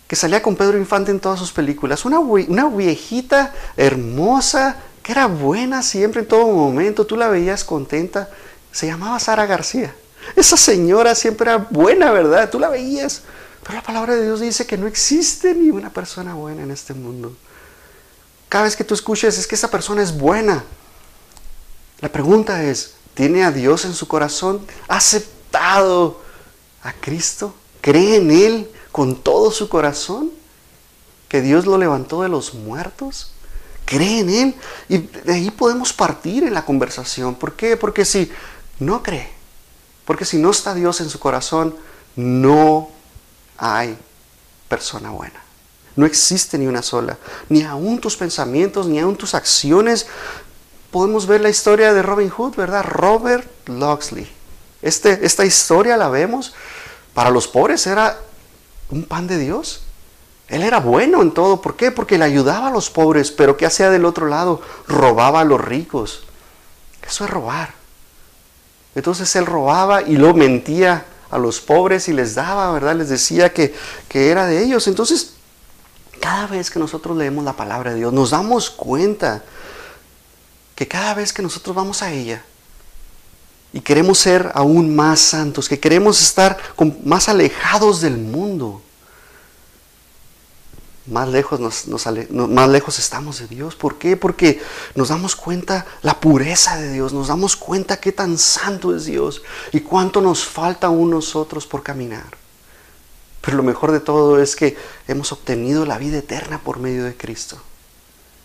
que 0.07 0.15
salía 0.15 0.43
con 0.43 0.55
Pedro 0.55 0.79
Infante 0.79 1.11
en 1.11 1.19
todas 1.19 1.41
sus 1.41 1.53
películas, 1.53 2.05
una, 2.05 2.21
una 2.21 2.69
viejita 2.69 3.53
hermosa, 3.77 4.77
que 5.03 5.11
era 5.11 5.27
buena 5.27 5.83
siempre 5.83 6.21
en 6.21 6.29
todo 6.29 6.47
momento, 6.47 7.05
tú 7.05 7.17
la 7.17 7.29
veías 7.29 7.65
contenta, 7.65 8.31
se 8.71 8.87
llamaba 8.87 9.19
Sara 9.19 9.47
García. 9.47 9.93
Esa 10.37 10.57
señora 10.57 11.17
siempre 11.17 11.51
era 11.51 11.57
buena, 11.57 12.13
¿verdad? 12.13 12.49
Tú 12.49 12.61
la 12.61 12.69
veías. 12.69 13.23
Pero 13.63 13.75
la 13.75 13.83
palabra 13.83 14.15
de 14.15 14.25
Dios 14.25 14.41
dice 14.41 14.67
que 14.67 14.77
no 14.77 14.87
existe 14.87 15.55
ni 15.55 15.71
una 15.71 15.91
persona 15.91 16.35
buena 16.35 16.63
en 16.63 16.71
este 16.71 16.95
mundo. 16.95 17.37
Cada 18.49 18.65
vez 18.65 18.77
que 18.77 18.85
tú 18.85 18.95
escuches 18.95 19.39
es 19.39 19.47
que 19.47 19.55
esa 19.55 19.71
persona 19.71 20.03
es 20.03 20.17
buena. 20.17 20.65
La 22.01 22.11
pregunta 22.11 22.65
es, 22.65 22.95
¿tiene 23.15 23.45
a 23.45 23.53
Dios 23.53 23.85
en 23.85 23.95
su 23.95 24.09
corazón? 24.09 24.67
¿Ha 24.89 24.97
aceptado 24.97 26.21
a 26.83 26.93
Cristo? 26.93 27.55
¿Cree 27.81 28.17
en 28.17 28.31
Él 28.31 28.71
con 28.91 29.23
todo 29.23 29.51
su 29.51 29.69
corazón? 29.69 30.31
¿Que 31.29 31.41
Dios 31.41 31.65
lo 31.65 31.79
levantó 31.79 32.23
de 32.23 32.29
los 32.29 32.55
muertos? 32.55 33.33
¿Cree 33.85 34.19
en 34.21 34.31
Él? 34.31 34.55
Y 34.89 34.99
de 34.99 35.33
ahí 35.33 35.51
podemos 35.51 35.93
partir 35.93 36.43
en 36.45 36.55
la 36.55 36.65
conversación. 36.65 37.37
¿Por 37.37 37.55
qué? 37.55 37.77
Porque 37.77 38.05
si 38.05 38.31
no 38.81 39.03
cree, 39.03 39.31
porque 40.05 40.25
si 40.25 40.39
no 40.39 40.51
está 40.51 40.75
Dios 40.75 41.01
en 41.01 41.09
su 41.09 41.19
corazón, 41.21 41.77
no 42.17 42.91
hay 43.59 43.97
persona 44.69 45.11
buena. 45.11 45.43
No 45.95 46.07
existe 46.07 46.57
ni 46.59 46.67
una 46.67 46.83
sola. 46.83 47.19
Ni 47.49 47.63
aún 47.63 48.01
tus 48.01 48.17
pensamientos, 48.17 48.87
ni 48.87 48.99
aún 48.99 49.17
tus 49.17 49.35
acciones. 49.35 50.07
Podemos 50.91 51.27
ver 51.27 51.41
la 51.41 51.51
historia 51.51 51.93
de 51.93 52.03
Robin 52.03 52.31
Hood, 52.31 52.57
¿verdad? 52.57 52.85
Robert 52.85 53.47
Locksley. 53.69 54.31
Este, 54.81 55.25
esta 55.25 55.45
historia 55.45 55.97
la 55.97 56.09
vemos. 56.09 56.55
Para 57.15 57.31
los 57.31 57.47
pobres 57.47 57.87
era 57.87 58.19
un 58.91 59.05
pan 59.05 59.27
de 59.27 59.39
Dios. 59.39 59.83
Él 60.49 60.63
era 60.63 60.81
bueno 60.81 61.23
en 61.23 61.33
todo. 61.33 61.61
¿Por 61.61 61.77
qué? 61.77 61.91
Porque 61.91 62.19
le 62.19 62.25
ayudaba 62.25 62.69
a 62.69 62.73
los 62.73 62.91
pobres. 62.91 63.31
Pero 63.31 63.57
¿qué 63.57 63.67
hacía 63.67 63.91
del 63.91 64.05
otro 64.05 64.27
lado? 64.27 64.61
Robaba 64.89 65.41
a 65.41 65.45
los 65.45 65.61
ricos. 65.61 66.25
Eso 67.07 67.25
es 67.25 67.31
robar. 67.31 67.75
Entonces 68.95 69.35
él 69.37 69.47
robaba 69.47 70.03
y 70.03 70.17
lo 70.17 70.35
mentía 70.35 71.07
a 71.33 71.39
los 71.39 71.61
pobres 71.61 72.09
y 72.09 72.13
les 72.13 72.37
daba, 72.37 72.71
¿verdad? 72.71 72.95
Les 72.95 73.09
decía 73.09 73.53
que, 73.53 73.75
que 74.09 74.31
era 74.31 74.47
de 74.47 74.63
ellos. 74.63 74.87
Entonces 74.87 75.33
cada 76.21 76.47
vez 76.47 76.71
que 76.71 76.79
nosotros 76.79 77.17
leemos 77.17 77.45
la 77.45 77.55
palabra 77.55 77.91
de 77.91 77.97
Dios, 77.97 78.13
nos 78.13 78.31
damos 78.31 78.71
cuenta 78.71 79.43
que 80.77 80.87
cada 80.87 81.15
vez 81.15 81.33
que 81.33 81.43
nosotros 81.43 81.75
vamos 81.75 82.03
a 82.03 82.13
ella 82.13 82.45
y 83.73 83.81
queremos 83.81 84.19
ser 84.19 84.53
aún 84.55 84.95
más 84.95 85.19
santos, 85.19 85.69
que 85.69 85.81
queremos 85.81 86.21
estar 86.21 86.59
más 87.05 87.29
alejados 87.29 88.03
del 88.03 88.19
mundo, 88.19 88.82
más 91.07 91.29
lejos, 91.29 91.61
más 92.31 92.69
lejos 92.69 92.99
estamos 92.99 93.41
de 93.41 93.49
Dios. 93.49 93.75
¿Por 93.75 93.99
qué? 93.99 94.17
Porque 94.17 94.61
nos 94.95 95.09
damos 95.09 95.35
cuenta 95.35 95.87
la 96.03 96.21
pureza 96.21 96.77
de 96.77 96.93
Dios, 96.93 97.13
nos 97.13 97.29
damos 97.29 97.57
cuenta 97.57 97.99
qué 97.99 98.13
tan 98.13 98.39
santo 98.39 98.95
es 98.95 99.05
Dios 99.05 99.43
y 99.73 99.81
cuánto 99.81 100.21
nos 100.21 100.45
falta 100.45 100.87
aún 100.87 101.11
nosotros 101.11 101.67
por 101.67 101.83
caminar. 101.83 102.37
Pero 103.41 103.57
lo 103.57 103.65
mejor 103.65 103.91
de 103.91 104.01
todo 104.01 104.41
es 104.41 104.55
que 104.55 104.77
hemos 105.09 105.33
obtenido 105.33 105.85
la 105.85 105.99
vida 105.99 106.19
eterna 106.19 106.61
por 106.63 106.79
medio 106.79 107.05
de 107.05 107.17
Cristo. 107.17 107.61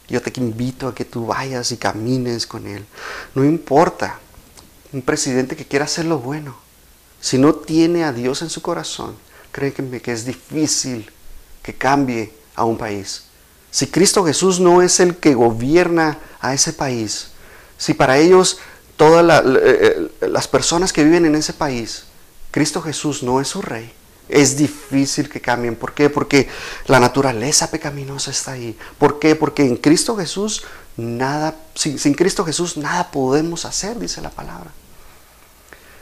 Yo 0.09 0.21
te 0.21 0.31
invito 0.39 0.87
a 0.87 0.95
que 0.95 1.05
tú 1.05 1.27
vayas 1.27 1.71
y 1.71 1.77
camines 1.77 2.47
con 2.47 2.65
Él. 2.65 2.85
No 3.35 3.43
importa 3.43 4.19
un 4.93 5.03
presidente 5.03 5.55
que 5.55 5.65
quiera 5.65 5.85
hacer 5.85 6.05
lo 6.05 6.17
bueno. 6.17 6.57
Si 7.19 7.37
no 7.37 7.53
tiene 7.53 8.03
a 8.03 8.13
Dios 8.13 8.41
en 8.41 8.49
su 8.49 8.61
corazón, 8.61 9.15
cree 9.51 9.73
que 9.73 10.11
es 10.11 10.25
difícil 10.25 11.11
que 11.61 11.75
cambie 11.75 12.36
a 12.57 12.65
un 12.65 12.77
país. 12.77 13.23
Si 13.71 13.87
Cristo 13.87 14.25
Jesús 14.25 14.59
no 14.59 14.81
es 14.81 14.99
el 14.99 15.15
que 15.15 15.35
gobierna 15.35 16.17
a 16.41 16.53
ese 16.53 16.73
país, 16.73 17.29
si 17.77 17.93
para 17.93 18.17
ellos 18.17 18.57
todas 18.97 19.45
eh, 19.45 20.09
eh, 20.21 20.27
las 20.27 20.47
personas 20.47 20.91
que 20.91 21.03
viven 21.03 21.25
en 21.25 21.35
ese 21.35 21.53
país, 21.53 22.05
Cristo 22.51 22.81
Jesús 22.81 23.23
no 23.23 23.39
es 23.39 23.47
su 23.47 23.61
rey, 23.61 23.93
es 24.27 24.57
difícil 24.57 25.29
que 25.29 25.39
cambien. 25.39 25.75
¿Por 25.75 25.93
qué? 25.93 26.09
Porque 26.09 26.49
la 26.87 26.99
naturaleza 26.99 27.69
pecaminosa 27.69 28.31
está 28.31 28.53
ahí. 28.53 28.77
¿Por 28.97 29.19
qué? 29.19 29.35
Porque 29.35 29.63
en 29.63 29.77
Cristo 29.77 30.17
Jesús 30.17 30.63
nada, 30.97 31.55
sin, 31.75 31.99
sin 31.99 32.13
Cristo 32.15 32.43
Jesús 32.43 32.75
nada 32.75 33.11
podemos 33.11 33.63
hacer, 33.65 33.99
dice 33.99 34.21
la 34.21 34.31
palabra. 34.31 34.71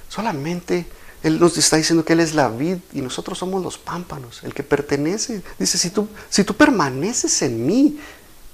Solamente 0.08 0.88
Él 1.26 1.40
nos 1.40 1.58
está 1.58 1.78
diciendo 1.78 2.06
que 2.06 2.14
Él 2.14 2.20
es 2.20 2.36
la 2.36 2.50
vid 2.50 2.78
y 2.94 3.02
nosotros 3.02 3.40
somos 3.40 3.64
los 3.64 3.80
pámpanos, 3.80 4.44
el 4.44 4.54
que 4.54 4.62
pertenece. 4.62 5.42
Dice, 5.58 5.80
si 5.80 5.90
tú, 5.90 6.08
si 6.30 6.44
tú 6.44 6.54
permaneces 6.54 7.42
en 7.42 7.66
mí 7.66 8.00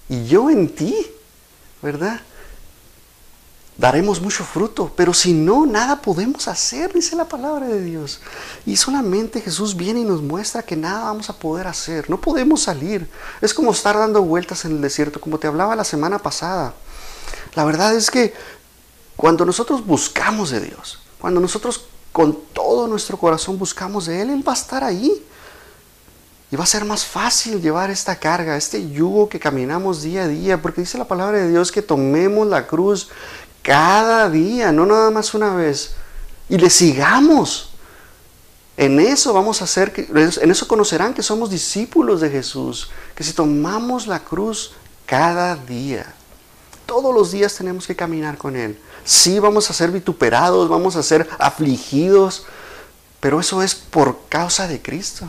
y 0.08 0.26
yo 0.26 0.50
en 0.50 0.74
ti, 0.74 0.96
¿verdad? 1.82 2.22
daremos 3.78 4.22
mucho 4.22 4.46
fruto, 4.46 4.94
pero 4.96 5.14
si 5.14 5.34
no, 5.34 5.66
nada 5.66 6.02
podemos 6.02 6.48
hacer, 6.48 6.94
dice 6.94 7.16
la 7.16 7.26
palabra 7.26 7.68
de 7.68 7.84
Dios. 7.84 8.22
Y 8.66 8.78
solamente 8.78 9.42
Jesús 9.42 9.76
viene 9.76 10.02
y 10.02 10.06
nos 10.06 10.22
muestra 10.22 10.64
que 10.64 10.78
nada 10.78 11.06
vamos 11.06 11.30
a 11.30 11.38
poder 11.38 11.68
hacer, 11.68 12.10
no 12.10 12.22
podemos 12.22 12.62
salir. 12.62 13.10
Es 13.42 13.54
como 13.54 13.72
estar 13.72 13.98
dando 13.98 14.22
vueltas 14.22 14.64
en 14.64 14.74
el 14.74 14.82
desierto, 14.82 15.20
como 15.20 15.40
te 15.40 15.48
hablaba 15.48 15.76
la 15.76 15.84
semana 15.84 16.20
pasada. 16.20 16.74
La 17.54 17.66
verdad 17.66 17.94
es 17.94 18.10
que 18.10 18.34
cuando 19.18 19.46
nosotros 19.46 19.86
buscamos 19.86 20.52
de 20.52 20.62
Dios, 20.62 21.00
cuando 21.20 21.42
nosotros 21.42 21.86
con 22.12 22.38
todo 22.54 22.88
nuestro 22.88 23.18
corazón 23.18 23.58
buscamos 23.58 24.06
de 24.06 24.22
Él, 24.22 24.30
Él 24.30 24.48
va 24.48 24.54
a 24.54 24.56
estar 24.56 24.84
ahí. 24.84 25.26
Y 26.52 26.58
va 26.58 26.66
a 26.66 26.68
ser 26.68 26.84
más 26.84 27.06
fácil 27.06 27.62
llevar 27.62 27.90
esta 27.90 28.18
carga, 28.18 28.58
este 28.58 28.90
yugo 28.90 29.30
que 29.30 29.40
caminamos 29.40 30.02
día 30.02 30.24
a 30.24 30.28
día, 30.28 30.62
porque 30.62 30.82
dice 30.82 30.98
la 30.98 31.08
palabra 31.08 31.38
de 31.38 31.50
Dios 31.50 31.72
que 31.72 31.82
tomemos 31.82 32.46
la 32.46 32.68
cruz 32.68 33.08
cada 33.62 34.30
día, 34.30 34.74
no 34.74 34.86
nada 34.86 35.12
más 35.12 35.34
una 35.34 35.56
vez. 35.56 35.96
Y 36.50 36.58
le 36.58 36.70
sigamos. 36.70 37.70
En 38.76 39.00
eso 39.00 39.32
vamos 39.32 39.62
a 39.62 39.66
hacer, 39.66 39.94
en 40.14 40.52
eso 40.52 40.68
conocerán 40.68 41.14
que 41.14 41.24
somos 41.24 41.50
discípulos 41.50 42.20
de 42.20 42.30
Jesús, 42.30 42.90
que 43.16 43.24
si 43.24 43.32
tomamos 43.32 44.08
la 44.08 44.20
cruz 44.20 44.74
cada 45.06 45.56
día, 45.56 46.14
todos 46.92 47.16
los 47.16 47.32
días 47.32 47.56
tenemos 47.56 47.88
que 47.88 47.96
caminar 47.96 48.38
con 48.38 48.58
Él. 48.58 48.78
Sí 49.06 49.40
vamos 49.40 49.70
a 49.70 49.74
ser 49.74 49.92
vituperados, 49.92 50.68
vamos 50.68 50.98
a 50.98 51.04
ser 51.04 51.26
afligidos, 51.40 52.46
pero 53.22 53.40
eso 53.40 53.64
es 53.64 53.76
por 53.76 54.28
causa 54.28 54.68
de 54.68 54.82
Cristo. 54.82 55.26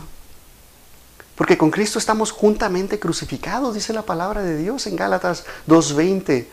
Porque 1.35 1.57
con 1.57 1.71
Cristo 1.71 1.99
estamos 1.99 2.31
juntamente 2.31 2.99
crucificados, 2.99 3.75
dice 3.75 3.93
la 3.93 4.01
palabra 4.01 4.41
de 4.41 4.57
Dios 4.57 4.87
en 4.87 4.97
Gálatas 4.97 5.45
2.20. 5.69 6.47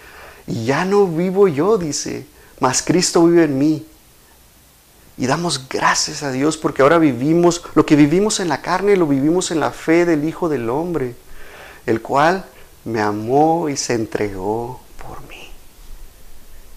Y 0.46 0.66
ya 0.66 0.84
no 0.84 1.08
vivo 1.08 1.48
yo, 1.48 1.76
dice, 1.76 2.24
mas 2.60 2.80
Cristo 2.80 3.24
vive 3.24 3.42
en 3.42 3.58
mí. 3.58 3.84
Y 5.18 5.26
damos 5.26 5.68
gracias 5.68 6.22
a 6.22 6.30
Dios 6.30 6.56
porque 6.56 6.82
ahora 6.82 6.98
vivimos, 6.98 7.64
lo 7.74 7.84
que 7.84 7.96
vivimos 7.96 8.38
en 8.38 8.48
la 8.48 8.62
carne, 8.62 8.96
lo 8.96 9.08
vivimos 9.08 9.50
en 9.50 9.58
la 9.58 9.72
fe 9.72 10.06
del 10.06 10.22
Hijo 10.22 10.48
del 10.48 10.70
Hombre, 10.70 11.16
el 11.84 12.00
cual 12.00 12.44
me 12.84 13.00
amó 13.00 13.68
y 13.68 13.76
se 13.76 13.94
entregó. 13.94 14.79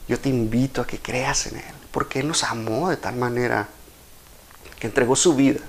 Yo 0.07 0.19
te 0.19 0.29
invito 0.29 0.81
a 0.81 0.87
que 0.87 0.99
creas 0.99 1.47
en 1.47 1.57
Él, 1.57 1.75
porque 1.91 2.19
Él 2.19 2.27
nos 2.27 2.43
amó 2.43 2.89
de 2.89 2.97
tal 2.97 3.15
manera 3.15 3.69
que 4.79 4.87
entregó 4.87 5.15
su 5.15 5.35
vida, 5.35 5.61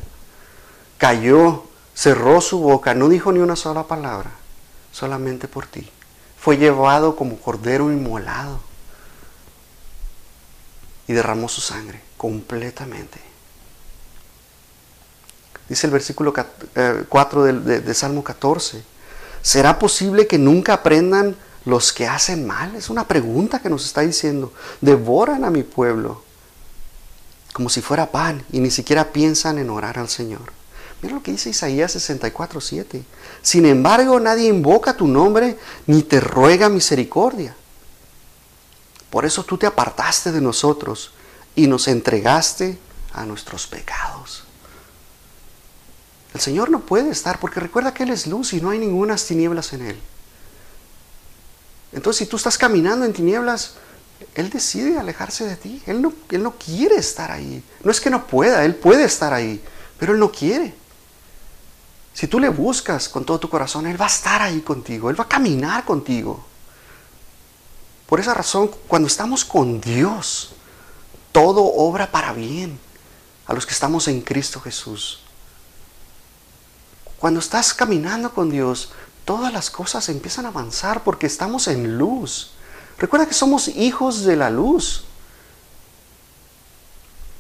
cayó, 0.99 1.65
cerró 1.95 2.41
su 2.41 2.59
boca, 2.59 2.95
no 2.95 3.09
dijo 3.09 3.31
ni 3.33 3.39
una 3.39 3.57
sola 3.57 3.87
palabra, 3.87 4.31
solamente 4.93 5.47
por 5.49 5.67
ti 5.67 5.91
fue 6.45 6.59
llevado 6.59 7.17
como 7.17 7.39
cordero 7.39 7.91
inmolado 7.91 8.61
y 11.07 11.15
derramó 11.15 11.49
su 11.49 11.63
sangre 11.63 12.03
completamente. 12.19 13.19
Dice 15.71 15.87
el 15.87 15.93
versículo 15.95 16.35
4 16.35 17.47
eh, 17.47 17.53
de, 17.55 17.81
de, 17.81 17.95
Salmo 17.95 18.23
14, 18.23 18.85
¿será 19.41 19.79
posible 19.79 20.27
que 20.27 20.37
nunca 20.37 20.75
aprendan 20.75 21.35
los 21.65 21.93
que 21.93 22.07
hacen 22.07 22.47
mal. 22.47 22.75
Es 22.77 22.91
una 22.91 23.07
pregunta 23.07 23.61
que 23.61 23.71
nos 23.71 23.85
está 23.85 24.03
diciendo. 24.03 24.53
Devoran 24.81 25.45
a 25.45 25.51
mi 25.51 25.63
pueblo 25.63 26.23
como 27.53 27.69
si 27.69 27.81
fuera 27.81 28.11
pan 28.11 28.45
y 28.51 28.59
ni 28.59 28.71
siquiera 28.71 29.13
piensan 29.13 29.59
en 29.59 29.71
orar 29.71 29.99
al 29.99 30.09
Señor. 30.09 30.53
Mira 31.01 31.15
lo 31.15 31.23
que 31.23 31.33
dice 31.33 31.51
Isaías 31.51 31.93
64, 31.93 32.61
7. 32.61 33.05
Sin 33.43 33.67
embargo, 33.67 34.19
nadie 34.19 34.49
invoca 34.49 34.97
tu 34.97 35.07
nombre 35.07 35.59
ni 35.87 36.03
te 36.03 36.21
ruega 36.21 36.69
misericordia. 36.69 37.55
Por 39.11 39.25
eso 39.25 39.45
tú 39.45 39.57
te 39.57 39.67
apartaste 39.67 40.33
de 40.33 40.41
nosotros 40.41 41.13
y 41.55 41.69
nos 41.69 41.87
entregaste 41.87 42.79
a 43.13 43.25
nuestros 43.25 43.67
pecados. 43.67 44.45
El 46.35 46.41
Señor 46.41 46.71
no 46.71 46.81
puede 46.81 47.11
estar 47.11 47.39
porque 47.39 47.61
recuerda 47.61 47.95
que 47.95 48.03
Él 48.03 48.11
es 48.11 48.27
luz 48.27 48.53
y 48.53 48.61
no 48.61 48.71
hay 48.71 48.81
ninguna 48.81 49.15
tinieblas 49.15 49.73
en 49.73 49.87
Él. 49.87 50.01
Entonces 51.95 52.19
si 52.19 52.27
tú 52.27 52.37
estás 52.37 52.59
caminando 52.59 53.07
en 53.07 53.13
tinieblas, 53.13 53.75
Él 54.35 54.51
decide 54.51 54.99
alejarse 54.99 55.45
de 55.45 55.57
ti. 55.57 55.83
Él 55.87 56.03
no, 56.03 56.13
él 56.31 56.43
no 56.43 56.53
quiere 56.53 56.97
estar 56.97 57.31
ahí. 57.31 57.63
No 57.83 57.91
es 57.91 58.01
que 58.01 58.11
no 58.11 58.27
pueda, 58.27 58.65
Él 58.65 58.75
puede 58.75 59.05
estar 59.05 59.33
ahí, 59.33 59.63
pero 59.99 60.13
Él 60.13 60.19
no 60.19 60.31
quiere. 60.31 60.75
Si 62.13 62.29
tú 62.29 62.39
le 62.39 62.49
buscas 62.49 63.09
con 63.09 63.25
todo 63.25 63.41
tu 63.41 63.49
corazón, 63.49 63.87
Él 63.87 64.01
va 64.01 64.07
a 64.07 64.09
estar 64.09 64.43
ahí 64.43 64.61
contigo, 64.61 65.09
Él 65.09 65.19
va 65.19 65.25
a 65.25 65.29
caminar 65.29 65.85
contigo. 65.85 66.45
Por 68.07 68.21
esa 68.21 68.35
razón, 68.35 68.71
cuando 68.87 69.09
estamos 69.09 69.45
con 69.45 69.81
Dios, 69.81 70.53
todo 71.33 71.65
obra 71.65 72.11
para 72.11 72.33
bien 72.33 72.79
a 73.47 73.55
los 73.55 73.67
que 73.67 73.73
estamos 73.73 74.09
en 74.09 74.21
Cristo 74.21 74.61
Jesús. 74.61 75.21
Cuando 77.19 77.41
estás 77.41 77.73
caminando 77.73 78.33
con 78.33 78.51
Dios, 78.51 78.93
todas 79.25 79.53
las 79.53 79.71
cosas 79.71 80.09
empiezan 80.09 80.47
a 80.47 80.49
avanzar 80.49 81.03
porque 81.03 81.27
estamos 81.27 81.69
en 81.69 81.99
luz. 81.99 82.51
Recuerda 82.99 83.27
que 83.27 83.35
somos 83.35 83.69
hijos 83.69 84.25
de 84.25 84.37
la 84.37 84.51
luz. 84.51 85.05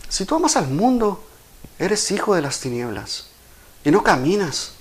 Si 0.09 0.25
tú 0.25 0.35
amas 0.37 0.57
al 0.57 0.68
mundo, 0.68 1.25
eres 1.79 2.11
hijo 2.11 2.35
de 2.35 2.42
las 2.42 2.61
tinieblas 2.61 3.27
y 3.85 3.90
no 3.90 4.03
caminas, 4.03 4.73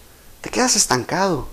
te 0.41 0.49
quedas 0.49 0.75
estancado. 0.75 1.47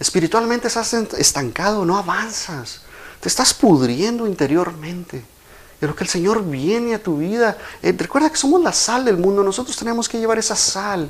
Espiritualmente 0.00 0.68
estás 0.68 0.94
estancado, 0.94 1.84
no 1.84 1.98
avanzas, 1.98 2.82
te 3.20 3.28
estás 3.28 3.52
pudriendo 3.52 4.26
interiormente. 4.26 5.24
De 5.80 5.86
lo 5.86 5.94
que 5.94 6.02
el 6.02 6.10
Señor 6.10 6.44
viene 6.44 6.94
a 6.94 7.02
tu 7.02 7.18
vida. 7.18 7.56
Eh, 7.82 7.94
recuerda 7.96 8.30
que 8.30 8.36
somos 8.36 8.60
la 8.62 8.72
sal 8.72 9.04
del 9.04 9.16
mundo, 9.16 9.44
nosotros 9.44 9.76
tenemos 9.76 10.08
que 10.08 10.18
llevar 10.18 10.38
esa 10.38 10.56
sal 10.56 11.08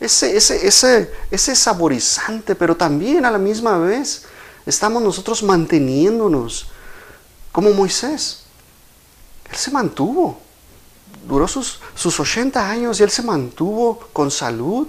ese, 0.00 0.36
ese, 0.36 0.66
ese, 0.66 1.12
ese 1.30 1.56
saborizante, 1.56 2.54
pero 2.54 2.76
también 2.76 3.24
a 3.24 3.30
la 3.30 3.38
misma 3.38 3.78
vez 3.78 4.24
estamos 4.66 5.02
nosotros 5.02 5.42
manteniéndonos 5.42 6.66
como 7.52 7.70
Moisés. 7.70 8.44
Él 9.50 9.56
se 9.56 9.70
mantuvo, 9.70 10.40
duró 11.28 11.46
sus, 11.46 11.80
sus 11.94 12.18
80 12.18 12.68
años 12.68 12.98
y 12.98 13.02
él 13.02 13.10
se 13.10 13.22
mantuvo 13.22 14.00
con 14.12 14.30
salud. 14.30 14.88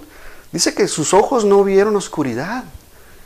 Dice 0.52 0.74
que 0.74 0.88
sus 0.88 1.14
ojos 1.14 1.44
no 1.44 1.62
vieron 1.64 1.96
oscuridad, 1.96 2.64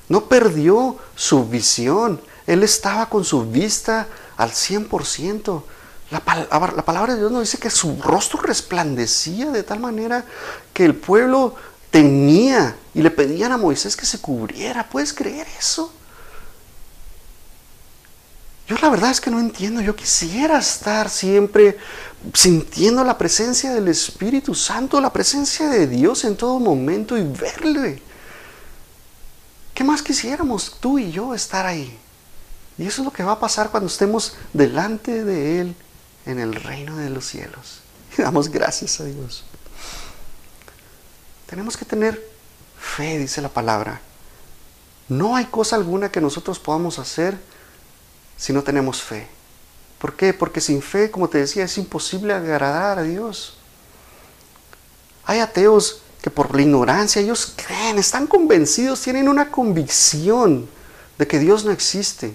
no 0.09 0.27
perdió 0.27 0.97
su 1.14 1.47
visión, 1.49 2.21
él 2.47 2.62
estaba 2.62 3.07
con 3.07 3.25
su 3.25 3.49
vista 3.49 4.09
al 4.37 4.51
100%. 4.51 5.62
La, 6.11 6.23
la, 6.51 6.85
palabra 6.85 7.14
de 7.14 7.21
Dios 7.21 7.31
nos 7.31 7.43
dice 7.43 7.59
que 7.59 7.71
su 7.71 8.03
rostro 8.03 8.40
resplandecía 8.40 9.53
de 9.53 9.62
tal 9.62 9.79
manera 9.79 10.25
que 10.73 10.85
el 10.85 10.97
pueblo 10.97 11.55
tenía 11.90 12.76
y 12.94 13.03
le 13.03 13.11
pedían 13.11 13.53
a 13.53 13.59
Moisés 13.59 13.96
que 13.96 14.07
se 14.07 14.18
cubriera. 14.18 14.88
¿Puedes 14.88 15.12
creer 15.12 15.46
eso? 15.59 15.92
Yo 18.70 18.76
la 18.81 18.88
verdad 18.88 19.11
es 19.11 19.20
que 19.20 19.31
no 19.31 19.40
entiendo. 19.40 19.81
Yo 19.81 19.96
quisiera 19.96 20.59
estar 20.59 21.11
siempre 21.11 21.76
sintiendo 22.33 23.03
la 23.03 23.18
presencia 23.18 23.74
del 23.74 23.88
Espíritu 23.88 24.55
Santo, 24.55 25.00
la 25.00 25.12
presencia 25.12 25.68
de 25.68 25.88
Dios 25.88 26.24
en 26.24 26.37
todo 26.37 26.61
momento 26.61 27.18
y 27.18 27.24
verle. 27.24 28.00
¿Qué 29.74 29.83
más 29.83 30.03
quisiéramos 30.03 30.76
tú 30.79 30.98
y 30.98 31.11
yo 31.11 31.35
estar 31.35 31.66
ahí? 31.66 31.98
Y 32.79 32.87
eso 32.87 33.03
es 33.03 33.07
lo 33.07 33.12
que 33.12 33.24
va 33.24 33.33
a 33.33 33.40
pasar 33.40 33.70
cuando 33.70 33.88
estemos 33.88 34.37
delante 34.53 35.24
de 35.24 35.61
Él 35.61 35.74
en 36.24 36.38
el 36.38 36.55
reino 36.55 36.96
de 36.96 37.11
los 37.11 37.26
cielos. 37.26 37.81
Y 38.18 38.22
damos 38.22 38.48
gracias 38.48 39.00
a 39.00 39.05
Dios. 39.05 39.44
Tenemos 41.50 41.76
que 41.76 41.84
tener 41.84 42.24
fe, 42.78 43.18
dice 43.18 43.42
la 43.42 43.48
palabra. 43.48 44.00
No 45.08 45.34
hay 45.34 45.46
cosa 45.46 45.74
alguna 45.74 46.08
que 46.08 46.20
nosotros 46.20 46.60
podamos 46.60 47.00
hacer 47.00 47.36
si 48.36 48.52
no 48.52 48.62
tenemos 48.62 49.02
fe. 49.02 49.26
¿Por 49.98 50.14
qué? 50.14 50.32
Porque 50.32 50.60
sin 50.60 50.80
fe, 50.80 51.10
como 51.10 51.28
te 51.28 51.38
decía, 51.38 51.64
es 51.64 51.76
imposible 51.76 52.32
agradar 52.32 53.00
a 53.00 53.02
Dios. 53.02 53.58
Hay 55.24 55.40
ateos 55.40 56.02
que 56.22 56.30
por 56.30 56.54
la 56.54 56.62
ignorancia 56.62 57.20
ellos 57.20 57.52
creen, 57.56 57.98
están 57.98 58.28
convencidos, 58.28 59.02
tienen 59.02 59.28
una 59.28 59.50
convicción 59.50 60.68
de 61.18 61.26
que 61.26 61.40
Dios 61.40 61.64
no 61.64 61.72
existe. 61.72 62.32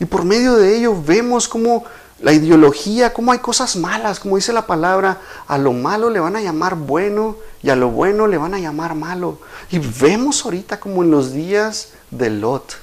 Y 0.00 0.06
por 0.06 0.24
medio 0.24 0.56
de 0.56 0.74
ello 0.74 1.02
vemos 1.02 1.46
cómo 1.46 1.84
la 2.20 2.32
ideología, 2.32 3.12
cómo 3.12 3.32
hay 3.32 3.38
cosas 3.38 3.76
malas, 3.76 4.20
como 4.20 4.36
dice 4.36 4.52
la 4.52 4.66
palabra, 4.66 5.20
a 5.46 5.58
lo 5.58 5.72
malo 5.72 6.10
le 6.10 6.20
van 6.20 6.36
a 6.36 6.40
llamar 6.40 6.76
bueno 6.76 7.36
y 7.62 7.70
a 7.70 7.76
lo 7.76 7.90
bueno 7.90 8.26
le 8.26 8.38
van 8.38 8.54
a 8.54 8.58
llamar 8.58 8.94
malo. 8.94 9.38
Y 9.70 9.78
vemos 9.78 10.44
ahorita 10.44 10.78
como 10.78 11.02
en 11.02 11.10
los 11.10 11.32
días 11.32 11.90
de 12.10 12.30
Lot, 12.30 12.76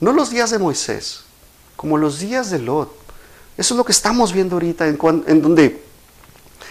no 0.00 0.12
los 0.12 0.30
días 0.30 0.50
de 0.50 0.58
Moisés, 0.58 1.24
como 1.76 1.98
los 1.98 2.18
días 2.18 2.50
de 2.50 2.58
Lot. 2.58 2.90
Eso 3.56 3.74
es 3.74 3.78
lo 3.78 3.84
que 3.84 3.92
estamos 3.92 4.32
viendo 4.32 4.56
ahorita, 4.56 4.86
en, 4.86 5.42
donde 5.42 5.82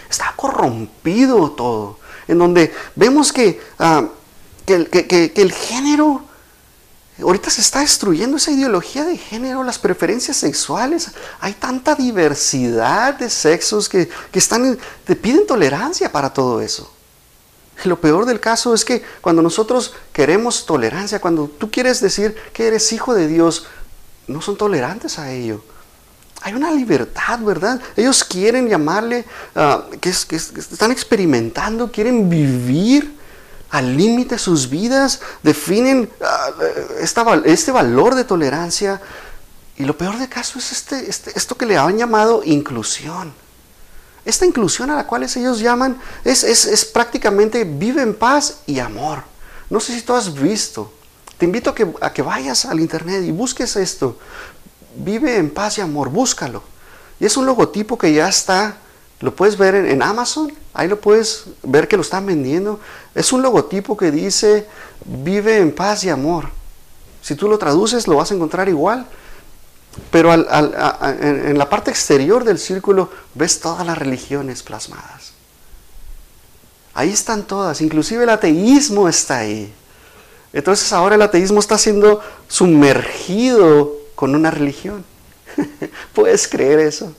está 0.08 0.32
corrompido 0.36 1.50
todo, 1.52 1.98
en 2.28 2.38
donde 2.38 2.72
vemos 2.94 3.32
que, 3.32 3.60
ah, 3.78 4.04
que 4.64 5.32
el 5.34 5.52
género 5.52 6.22
Ahorita 7.22 7.48
se 7.48 7.62
está 7.62 7.80
destruyendo 7.80 8.36
esa 8.36 8.50
ideología 8.50 9.04
de 9.04 9.16
género, 9.16 9.64
las 9.64 9.78
preferencias 9.78 10.36
sexuales. 10.36 11.10
Hay 11.40 11.54
tanta 11.54 11.94
diversidad 11.94 13.14
de 13.14 13.30
sexos 13.30 13.88
que, 13.88 14.10
están, 14.34 14.78
te 15.04 15.16
piden 15.16 15.46
tolerancia 15.46 16.12
para 16.12 16.32
todo 16.32 16.60
eso. 16.60 16.92
Y 17.82 17.88
lo 17.88 17.98
peor 18.00 18.26
del 18.26 18.38
caso 18.38 18.74
es 18.74 18.84
que 18.84 19.02
cuando 19.22 19.40
nosotros 19.40 19.94
queremos 20.12 20.66
tolerancia, 20.66 21.18
cuando 21.18 21.48
tú 21.48 21.70
quieres 21.70 22.00
decir 22.00 22.36
que 22.52 22.66
eres 22.66 22.92
hijo 22.92 23.14
de 23.14 23.28
Dios, 23.28 23.66
no 24.26 24.42
son 24.42 24.58
tolerantes 24.58 25.18
a 25.18 25.32
ello. 25.32 25.64
Hay 26.42 26.52
una 26.52 26.70
libertad, 26.70 27.40
¿verdad? 27.40 27.80
Ellos 27.96 28.24
quieren 28.24 28.68
llamarle, 28.68 29.24
ah, 29.54 29.86
que, 30.00 30.12
que 30.28 30.36
están 30.36 30.92
experimentando, 30.92 31.90
quieren 31.90 32.28
vivir 32.28 33.15
al 33.76 33.94
límite 33.94 34.38
sus 34.38 34.70
vidas, 34.70 35.20
definen 35.42 36.10
ah, 36.22 36.50
este 37.44 37.70
valor 37.70 38.14
de 38.14 38.24
tolerancia. 38.24 39.02
Y 39.76 39.84
lo 39.84 39.98
peor 39.98 40.18
de 40.18 40.30
caso 40.30 40.58
es 40.58 40.72
este, 40.72 41.10
este, 41.10 41.32
esto 41.36 41.58
que 41.58 41.66
le 41.66 41.76
han 41.76 41.98
llamado 41.98 42.42
inclusión. 42.42 43.34
Esta 44.24 44.46
inclusión 44.46 44.88
a 44.90 44.96
la 44.96 45.06
cual 45.06 45.24
ellos 45.24 45.60
llaman 45.60 46.00
es, 46.24 46.86
prácticamente 46.86 47.64
vive 47.64 48.00
en 48.00 48.14
paz 48.14 48.60
y 48.64 48.78
amor. 48.78 49.24
No 49.68 49.78
sé 49.78 49.94
si 49.94 50.00
tú 50.00 50.14
has 50.14 50.32
visto. 50.32 50.90
Te 51.36 51.44
invito 51.44 51.68
a 51.68 51.74
que, 51.74 51.86
a 52.00 52.10
que 52.14 52.22
vayas 52.22 52.64
al 52.64 52.80
internet 52.80 53.24
y 53.24 53.30
busques 53.30 53.76
esto. 53.76 54.18
Vive 54.96 55.36
en 55.36 55.50
paz 55.50 55.76
y 55.76 55.82
amor, 55.82 56.08
búscalo. 56.08 56.62
Y 57.20 57.26
es 57.26 57.36
un 57.36 57.44
logotipo 57.44 57.98
que 57.98 58.14
ya 58.14 58.26
está 58.26 58.78
lo 59.20 59.34
puedes 59.34 59.56
ver 59.56 59.74
en, 59.74 60.02
Amazon, 60.02 60.52
ahí 60.74 60.88
lo 60.88 61.00
puedes 61.00 61.44
ver 61.62 61.88
que 61.88 61.96
lo 61.96 62.02
están 62.02 62.26
vendiendo. 62.26 62.80
Es 63.14 63.32
un 63.32 63.42
logotipo 63.42 63.96
que 63.96 64.10
dice 64.10 64.66
vive 65.04 65.58
en 65.58 65.74
paz 65.74 66.04
y 66.04 66.10
amor. 66.10 66.50
Si 67.22 67.34
tú 67.34 67.48
lo 67.48 67.58
traduces 67.58 68.06
lo 68.06 68.16
vas 68.16 68.30
a 68.30 68.34
encontrar 68.34 68.68
igual, 68.68 69.06
pero 70.10 70.34
en, 70.34 71.58
la 71.58 71.68
parte 71.70 71.90
exterior 71.90 72.44
del 72.44 72.58
círculo 72.58 73.10
ves 73.34 73.60
todas 73.60 73.86
las 73.86 73.96
religiones 73.96 74.62
plasmadas. 74.62 75.32
Ahí 76.92 77.10
están 77.10 77.44
todas, 77.44 77.80
inclusive 77.80 78.24
el 78.24 78.30
ateísmo 78.30 79.08
está 79.08 79.38
ahí. 79.38 79.72
Entonces 80.52 80.92
ahora 80.92 81.14
el 81.14 81.22
ateísmo 81.22 81.60
está 81.60 81.78
siendo 81.78 82.20
sumergido 82.48 83.94
con 84.14 84.34
una 84.34 84.50
religión. 84.50 85.04
¿Puedes 86.14 86.48
creer 86.48 86.80
eso? 86.80 87.14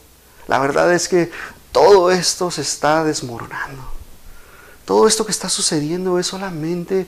La 0.47 0.60
verdad 0.60 0.93
es 0.93 1.07
que 1.07 1.29
todo 1.77 2.09
esto 2.09 2.49
se 2.49 2.61
está 2.61 3.03
desmoronando. 3.03 3.83
Todo 4.83 5.07
esto 5.07 5.27
que 5.27 5.31
está 5.31 5.47
sucediendo 5.47 6.17
es 6.17 6.25
solamente 6.25 7.05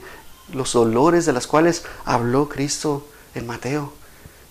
los 0.52 0.74
dolores 0.74 1.26
de 1.26 1.32
los 1.32 1.48
cuales 1.48 1.82
habló 2.04 2.48
Cristo 2.48 3.04
en 3.34 3.48
Mateo. 3.48 3.92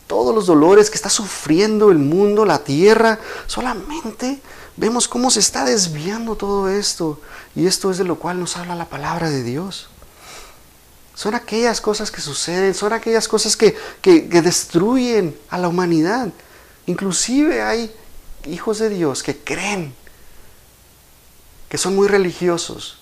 Todos 0.08 0.36
los 0.36 0.45
dolores 0.45 0.89
que 0.89 0.97
está 0.97 1.10
sufriendo 1.10 1.89
el 1.89 1.99
mundo, 1.99 2.43
la 2.43 2.65
tierra, 2.65 3.17
solamente 3.47 4.41
vemos 4.75 5.08
cómo 5.08 5.32
se 5.32 5.39
está 5.39 5.63
desviando 5.63 6.36
todo 6.36 6.67
esto. 6.67 7.21
Y 7.55 7.65
esto 7.65 7.89
es 7.89 7.97
de 7.97 8.03
lo 8.03 8.19
cual 8.19 8.41
nos 8.41 8.58
habla 8.58 8.75
la 8.75 8.89
palabra 8.89 9.29
de 9.29 9.41
Dios. 9.41 9.88
Son 11.15 11.34
aquellas 11.34 11.79
cosas 11.79 12.12
que 12.12 12.19
suceden, 12.19 12.73
son 12.73 12.91
aquellas 12.91 13.29
cosas 13.29 13.55
que, 13.55 13.77
que 14.01 14.41
destruyen 14.41 15.39
a 15.49 15.58
la 15.58 15.69
humanidad. 15.69 16.27
Inclusive 16.88 17.62
hay 17.62 17.95
hijos 18.45 18.79
de 18.79 18.89
Dios 18.89 19.23
que 19.23 19.38
creen, 19.38 19.95
que 21.69 21.77
son 21.77 21.95
muy 21.95 22.08
religiosos. 22.08 22.97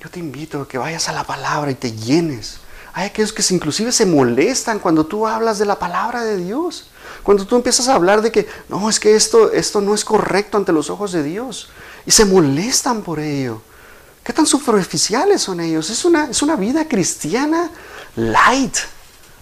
Yo 0.00 0.10
te 0.10 0.18
invito 0.18 0.60
a 0.60 0.68
que 0.68 0.76
vayas 0.76 1.08
a 1.08 1.12
la 1.12 1.24
palabra 1.24 1.70
y 1.70 1.74
te 1.76 1.92
llenes. 1.92 2.58
Hay 2.92 3.06
aquellos 3.06 3.32
que 3.32 3.42
inclusive 3.54 3.90
se 3.90 4.04
molestan 4.04 4.78
cuando 4.78 5.06
tú 5.06 5.26
hablas 5.26 5.58
de 5.58 5.64
la 5.64 5.78
palabra 5.78 6.22
de 6.22 6.36
Dios. 6.36 6.90
Cuando 7.22 7.46
tú 7.46 7.56
empiezas 7.56 7.88
a 7.88 7.94
hablar 7.94 8.20
de 8.20 8.30
que, 8.30 8.46
no, 8.68 8.90
es 8.90 9.00
que 9.00 9.14
esto, 9.16 9.50
esto 9.52 9.80
no 9.80 9.94
es 9.94 10.04
correcto 10.04 10.58
ante 10.58 10.72
los 10.72 10.90
ojos 10.90 11.12
de 11.12 11.22
Dios. 11.22 11.70
Y 12.04 12.10
se 12.10 12.24
molestan 12.24 13.02
por 13.02 13.18
ello. 13.18 13.62
¿Qué 14.22 14.32
tan 14.32 14.46
superficiales 14.46 15.42
son 15.42 15.60
ellos? 15.60 15.90
Es 15.90 16.04
una, 16.04 16.30
es 16.30 16.42
una 16.42 16.56
vida 16.56 16.86
cristiana 16.86 17.70
light. 18.16 18.76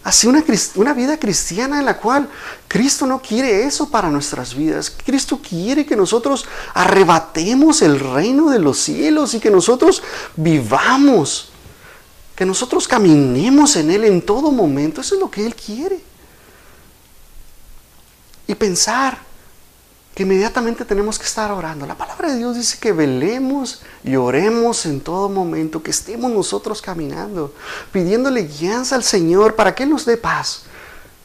Así 0.05 0.27
una, 0.27 0.45
una 0.75 0.95
vida 0.95 1.19
cristiana 1.19 1.79
en 1.79 1.85
la 1.85 1.99
cual 1.99 2.29
Cristo 2.67 3.07
no 3.07 3.23
quiere 3.23 3.65
eso 3.65 3.89
para 3.89 4.11
nuestras 4.11 4.55
vidas. 4.55 4.91
Cristo 5.05 5.39
quiere 5.39 5.87
que 5.87 5.95
nosotros 5.95 6.45
arrebatemos 6.75 7.83
el 7.83 8.01
reino 8.01 8.51
de 8.51 8.59
los 8.59 8.79
cielos 8.79 9.35
y 9.35 9.41
que 9.41 9.51
nosotros 9.51 10.03
vivamos, 10.35 11.51
que 12.35 12.45
nosotros 12.45 12.89
caminemos 12.89 13.77
en 13.77 13.93
Él 13.93 14.05
en 14.05 14.23
todo 14.23 14.51
momento. 14.51 15.01
Eso 15.01 15.15
es 15.15 15.21
lo 15.21 15.31
que 15.31 15.47
Él 15.47 15.55
quiere. 15.55 16.01
Y 18.49 18.57
pensar 18.57 19.32
que 20.15 20.25
inmediatamente 20.25 20.85
tenemos 20.85 21.19
que 21.19 21.25
estar 21.25 21.51
orando. 21.51 21.87
La 21.87 21.97
palabra 21.97 22.31
de 22.31 22.39
Dios 22.39 22.57
dice 22.57 22.79
que 22.79 22.93
velemos 22.93 23.83
y 24.05 24.17
oremos 24.17 24.85
en 24.87 25.01
todo 25.01 25.29
momento, 25.29 25.83
que 25.83 25.91
estemos 25.91 26.31
nosotros 26.31 26.83
caminando, 26.83 27.55
pidiéndole 27.93 28.43
guianza 28.43 28.95
al 28.95 29.05
Señor 29.05 29.55
para 29.55 29.75
que 29.75 29.87
nos 29.87 30.05
dé 30.05 30.17
paz. 30.17 30.65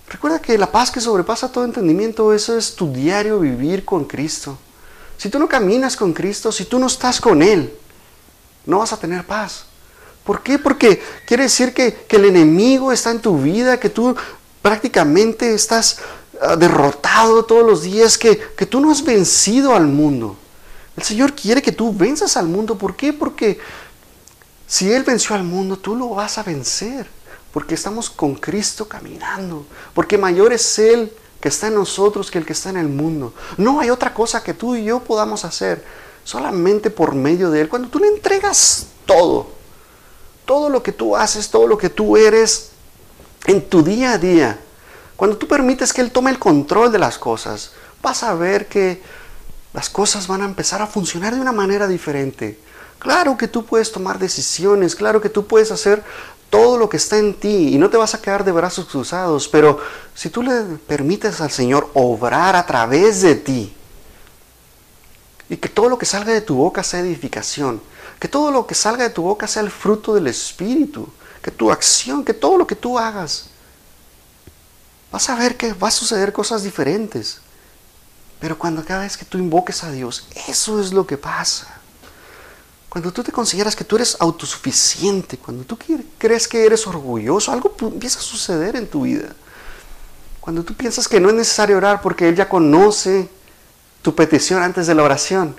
Recuerda 0.09 0.39
que 0.39 0.57
la 0.57 0.71
paz 0.71 0.89
que 0.89 1.01
sobrepasa 1.01 1.51
todo 1.51 1.65
entendimiento, 1.65 2.33
eso 2.33 2.57
es 2.57 2.75
tu 2.75 2.93
diario 2.93 3.39
vivir 3.39 3.83
con 3.83 4.05
Cristo. 4.05 4.57
Si 5.17 5.29
tú 5.29 5.37
no 5.37 5.49
caminas 5.49 5.97
con 5.97 6.13
Cristo, 6.13 6.51
si 6.51 6.65
tú 6.65 6.79
no 6.79 6.87
estás 6.87 7.19
con 7.19 7.41
Él, 7.41 7.73
no 8.65 8.79
vas 8.79 8.93
a 8.93 8.99
tener 8.99 9.25
paz. 9.25 9.65
¿Por 10.23 10.43
qué? 10.43 10.59
Porque 10.59 11.01
quiere 11.25 11.43
decir 11.43 11.73
que, 11.73 12.05
el 12.09 12.25
enemigo 12.25 12.91
está 12.91 13.11
en 13.11 13.21
tu 13.21 13.37
vida, 13.37 13.79
que 13.79 13.89
tú 13.89 14.15
prácticamente 14.61 15.53
estás 15.53 15.99
derrotado 16.57 17.45
todos 17.45 17.65
los 17.65 17.83
días, 17.83 18.17
que, 18.17 18.37
que 18.37 18.65
tú 18.65 18.79
no 18.79 18.91
has 18.91 19.03
vencido 19.03 19.75
al 19.75 19.87
mundo. 19.87 20.35
El 20.95 21.03
Señor 21.03 21.33
quiere 21.33 21.61
que 21.61 21.71
tú 21.71 21.93
venzas 21.93 22.37
al 22.37 22.47
mundo. 22.47 22.77
¿Por 22.77 22.95
qué? 22.95 23.13
Porque 23.13 23.59
si 24.65 24.91
Él 24.91 25.03
venció 25.03 25.35
al 25.35 25.43
mundo, 25.43 25.77
tú 25.77 25.95
lo 25.95 26.09
vas 26.09 26.37
a 26.37 26.43
vencer. 26.43 27.07
Porque 27.53 27.75
estamos 27.75 28.09
con 28.09 28.35
Cristo 28.35 28.87
caminando. 28.87 29.65
Porque 29.93 30.17
mayor 30.17 30.53
es 30.53 30.79
Él 30.79 31.11
que 31.39 31.49
está 31.49 31.67
en 31.67 31.75
nosotros 31.75 32.31
que 32.31 32.39
el 32.39 32.45
que 32.45 32.53
está 32.53 32.69
en 32.69 32.77
el 32.77 32.89
mundo. 32.89 33.33
No 33.57 33.79
hay 33.79 33.89
otra 33.89 34.13
cosa 34.13 34.43
que 34.43 34.53
tú 34.53 34.75
y 34.75 34.85
yo 34.85 34.99
podamos 34.99 35.45
hacer. 35.45 35.83
Solamente 36.23 36.89
por 36.89 37.13
medio 37.15 37.51
de 37.51 37.61
Él. 37.61 37.69
Cuando 37.69 37.89
tú 37.89 37.99
le 37.99 38.07
entregas 38.07 38.87
todo. 39.05 39.47
Todo 40.45 40.69
lo 40.69 40.81
que 40.81 40.91
tú 40.91 41.15
haces, 41.15 41.49
todo 41.49 41.67
lo 41.67 41.77
que 41.77 41.89
tú 41.89 42.17
eres 42.17 42.71
en 43.45 43.67
tu 43.69 43.83
día 43.83 44.13
a 44.13 44.17
día 44.17 44.59
cuando 45.17 45.35
tú 45.35 45.47
permites 45.47 45.91
que 45.91 46.01
Él 46.01 46.11
tome 46.11 46.29
el 46.29 46.37
control 46.37 46.91
de 46.91 46.99
las 46.99 47.17
cosas, 47.17 47.71
vas 48.03 48.21
a 48.21 48.35
ver 48.35 48.67
que 48.67 49.01
las 49.73 49.89
cosas 49.89 50.27
van 50.27 50.43
a 50.43 50.45
empezar 50.45 50.81
a 50.81 50.87
funcionar 50.87 51.33
de 51.33 51.41
una 51.41 51.51
manera 51.51 51.87
diferente. 51.87 52.59
Claro 52.99 53.35
que 53.35 53.47
tú 53.47 53.65
puedes 53.65 53.91
tomar 53.91 54.19
decisiones, 54.19 54.95
claro 54.95 55.19
que 55.19 55.29
tú 55.29 55.47
puedes 55.47 55.71
hacer 55.71 56.03
todo 56.51 56.77
lo 56.77 56.87
que 56.87 56.97
está 56.97 57.17
en 57.17 57.33
ti 57.33 57.69
y 57.73 57.77
no 57.79 57.89
te 57.89 57.97
vas 57.97 58.13
a 58.13 58.21
quedar 58.21 58.43
de 58.43 58.51
brazos 58.51 58.85
cruzados, 58.85 59.47
pero 59.47 59.79
si 60.13 60.29
tú 60.29 60.43
le 60.43 60.61
permites 60.87 61.41
al 61.41 61.51
Señor 61.51 61.89
obrar 61.95 62.55
a 62.55 62.65
través 62.65 63.21
de 63.23 63.35
ti 63.35 63.73
y 65.49 65.57
que 65.57 65.67
todo 65.67 65.89
lo 65.89 65.97
que 65.97 66.05
salga 66.05 66.31
de 66.31 66.41
tu 66.41 66.55
boca 66.55 66.83
sea 66.83 66.99
edificación, 66.99 67.81
que 68.19 68.27
todo 68.27 68.51
lo 68.51 68.67
que 68.67 68.75
salga 68.75 69.03
de 69.03 69.09
tu 69.09 69.23
boca 69.23 69.47
sea 69.47 69.63
el 69.63 69.71
fruto 69.71 70.13
del 70.13 70.27
Espíritu, 70.27 71.09
que 71.41 71.49
tu 71.49 71.71
acción, 71.71 72.23
que 72.23 72.35
todo 72.35 72.57
lo 72.57 72.67
que 72.67 72.75
tú 72.75 72.99
hagas 72.99 73.49
vas 75.11 75.29
a 75.29 75.35
ver 75.35 75.57
que 75.57 75.73
va 75.73 75.87
a 75.87 75.91
suceder 75.91 76.33
cosas 76.33 76.63
diferentes. 76.63 77.39
Pero 78.39 78.57
cuando 78.57 78.83
cada 78.85 79.01
vez 79.01 79.17
que 79.17 79.25
tú 79.25 79.37
invoques 79.37 79.83
a 79.83 79.91
Dios, 79.91 80.27
eso 80.47 80.79
es 80.79 80.93
lo 80.93 81.07
que 81.07 81.17
pasa. 81.17 81.67
Cuando 82.89 83.11
tú 83.11 83.23
te 83.23 83.31
consideras 83.31 83.75
que 83.75 83.83
tú 83.83 83.95
eres 83.95 84.17
autosuficiente, 84.19 85.37
cuando 85.37 85.63
tú 85.63 85.77
crees 86.17 86.47
que 86.47 86.65
eres 86.65 86.87
orgulloso, 86.87 87.51
algo 87.51 87.75
empieza 87.81 88.19
a 88.19 88.23
suceder 88.23 88.75
en 88.75 88.87
tu 88.87 89.01
vida. 89.03 89.35
Cuando 90.39 90.63
tú 90.63 90.73
piensas 90.73 91.07
que 91.07 91.19
no 91.19 91.29
es 91.29 91.35
necesario 91.35 91.77
orar 91.77 92.01
porque 92.01 92.29
Él 92.29 92.35
ya 92.35 92.47
conoce 92.47 93.29
tu 94.01 94.15
petición 94.15 94.63
antes 94.63 94.87
de 94.87 94.95
la 94.95 95.03
oración. 95.03 95.55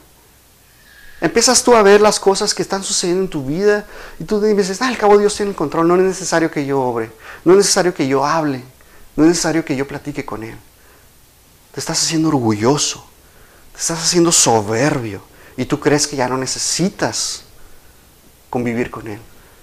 Empiezas 1.21 1.65
tú 1.65 1.75
a 1.75 1.83
ver 1.83 2.01
las 2.01 2.21
cosas 2.21 2.55
que 2.55 2.63
están 2.63 2.85
sucediendo 2.85 3.25
en 3.25 3.29
tu 3.29 3.45
vida 3.45 3.87
y 4.21 4.25
tú 4.25 4.41
dices, 4.41 4.81
ah, 4.81 4.89
al 4.89 4.97
cabo 4.97 5.19
Dios 5.19 5.35
tiene 5.35 5.51
el 5.51 5.57
control, 5.57 5.89
no 5.89 5.97
es 5.97 6.03
necesario 6.03 6.51
que 6.51 6.65
yo 6.65 6.81
obre, 6.81 7.11
no 7.45 7.53
es 7.53 7.59
necesario 7.59 7.93
que 7.93 8.07
yo 8.07 8.25
hable. 8.25 8.65
No 9.19 9.25
es 9.25 9.31
necesario 9.31 9.65
que 9.65 9.75
yo 9.75 9.89
platique 9.89 10.25
con 10.25 10.45
Él. 10.45 10.57
Te 11.73 11.81
estás 11.81 12.01
haciendo 12.01 12.29
orgulloso. 12.29 13.05
Te 13.73 13.81
estás 13.81 13.99
haciendo 13.99 14.31
soberbio. 14.31 15.23
Y 15.57 15.65
tú 15.65 15.81
crees 15.81 16.07
que 16.07 16.15
ya 16.15 16.29
no 16.29 16.39
necesitas 16.39 17.43
convivir 18.49 18.93
con 18.93 19.09
Él. 19.09 19.19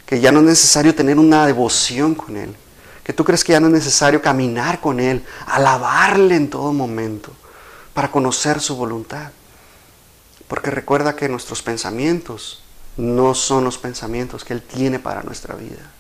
Que 0.06 0.20
ya 0.20 0.34
no 0.34 0.40
es 0.40 0.46
necesario 0.46 0.94
tener 0.94 1.18
una 1.18 1.46
devoción 1.46 2.16
con 2.16 2.36
Él. 2.36 2.54
Que 3.02 3.14
tú 3.14 3.24
crees 3.24 3.46
que 3.46 3.54
ya 3.54 3.62
no 3.62 3.68
es 3.68 3.74
necesario 3.74 4.22
caminar 4.22 4.82
con 4.82 5.00
Él. 5.00 5.24
Alabarle 5.46 6.36
en 6.36 6.50
todo 6.50 6.74
momento. 6.74 7.32
Para 7.94 8.12
conocer 8.12 8.60
su 8.60 8.76
voluntad. 8.76 9.32
Porque 10.50 10.70
recuerda 10.70 11.16
que 11.16 11.30
nuestros 11.30 11.64
pensamientos 11.64 12.62
no 12.98 13.34
son 13.34 13.64
los 13.64 13.78
pensamientos 13.78 14.44
que 14.44 14.52
Él 14.52 14.62
tiene 14.62 15.00
para 15.00 15.24
nuestra 15.24 15.56
vida. 15.56 15.94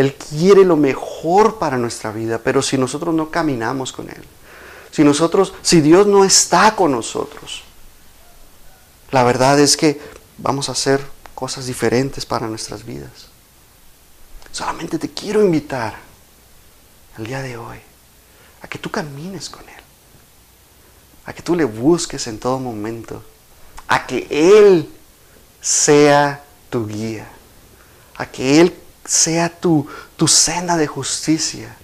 Él 0.00 0.14
quiere 0.14 0.64
lo 0.64 0.78
mejor 0.78 1.58
para 1.58 1.76
nuestra 1.76 2.10
vida, 2.10 2.38
pero 2.38 2.62
si 2.62 2.78
nosotros 2.78 3.14
no 3.14 3.30
caminamos 3.30 3.92
con 3.92 4.08
Él, 4.08 4.24
si 4.90 5.04
nosotros, 5.04 5.52
si 5.60 5.82
Dios 5.82 6.06
no 6.06 6.24
está 6.24 6.74
con 6.74 6.92
nosotros, 6.92 7.64
la 9.10 9.24
verdad 9.24 9.60
es 9.60 9.76
que 9.76 10.00
vamos 10.38 10.70
a 10.70 10.72
hacer 10.72 11.06
cosas 11.34 11.66
diferentes 11.66 12.24
para 12.24 12.46
nuestras 12.46 12.86
vidas. 12.86 13.28
Solamente 14.50 14.98
te 14.98 15.10
quiero 15.10 15.44
invitar 15.44 15.96
el 17.18 17.26
día 17.26 17.42
de 17.42 17.58
hoy 17.58 17.76
a 18.62 18.68
que 18.68 18.78
tú 18.78 18.90
camines 18.90 19.50
con 19.50 19.68
Él, 19.68 19.84
a 21.26 21.34
que 21.34 21.42
tú 21.42 21.54
le 21.54 21.64
busques 21.64 22.26
en 22.26 22.38
todo 22.38 22.58
momento, 22.58 23.22
a 23.86 24.06
que 24.06 24.26
Él 24.30 24.90
sea 25.60 26.42
tu 26.70 26.86
guía, 26.86 27.28
a 28.16 28.24
que 28.24 28.62
Él 28.62 28.74
sea 29.04 29.48
tu, 29.48 29.86
tu 30.16 30.28
senda 30.28 30.76
de 30.76 30.86
justicia. 30.86 31.76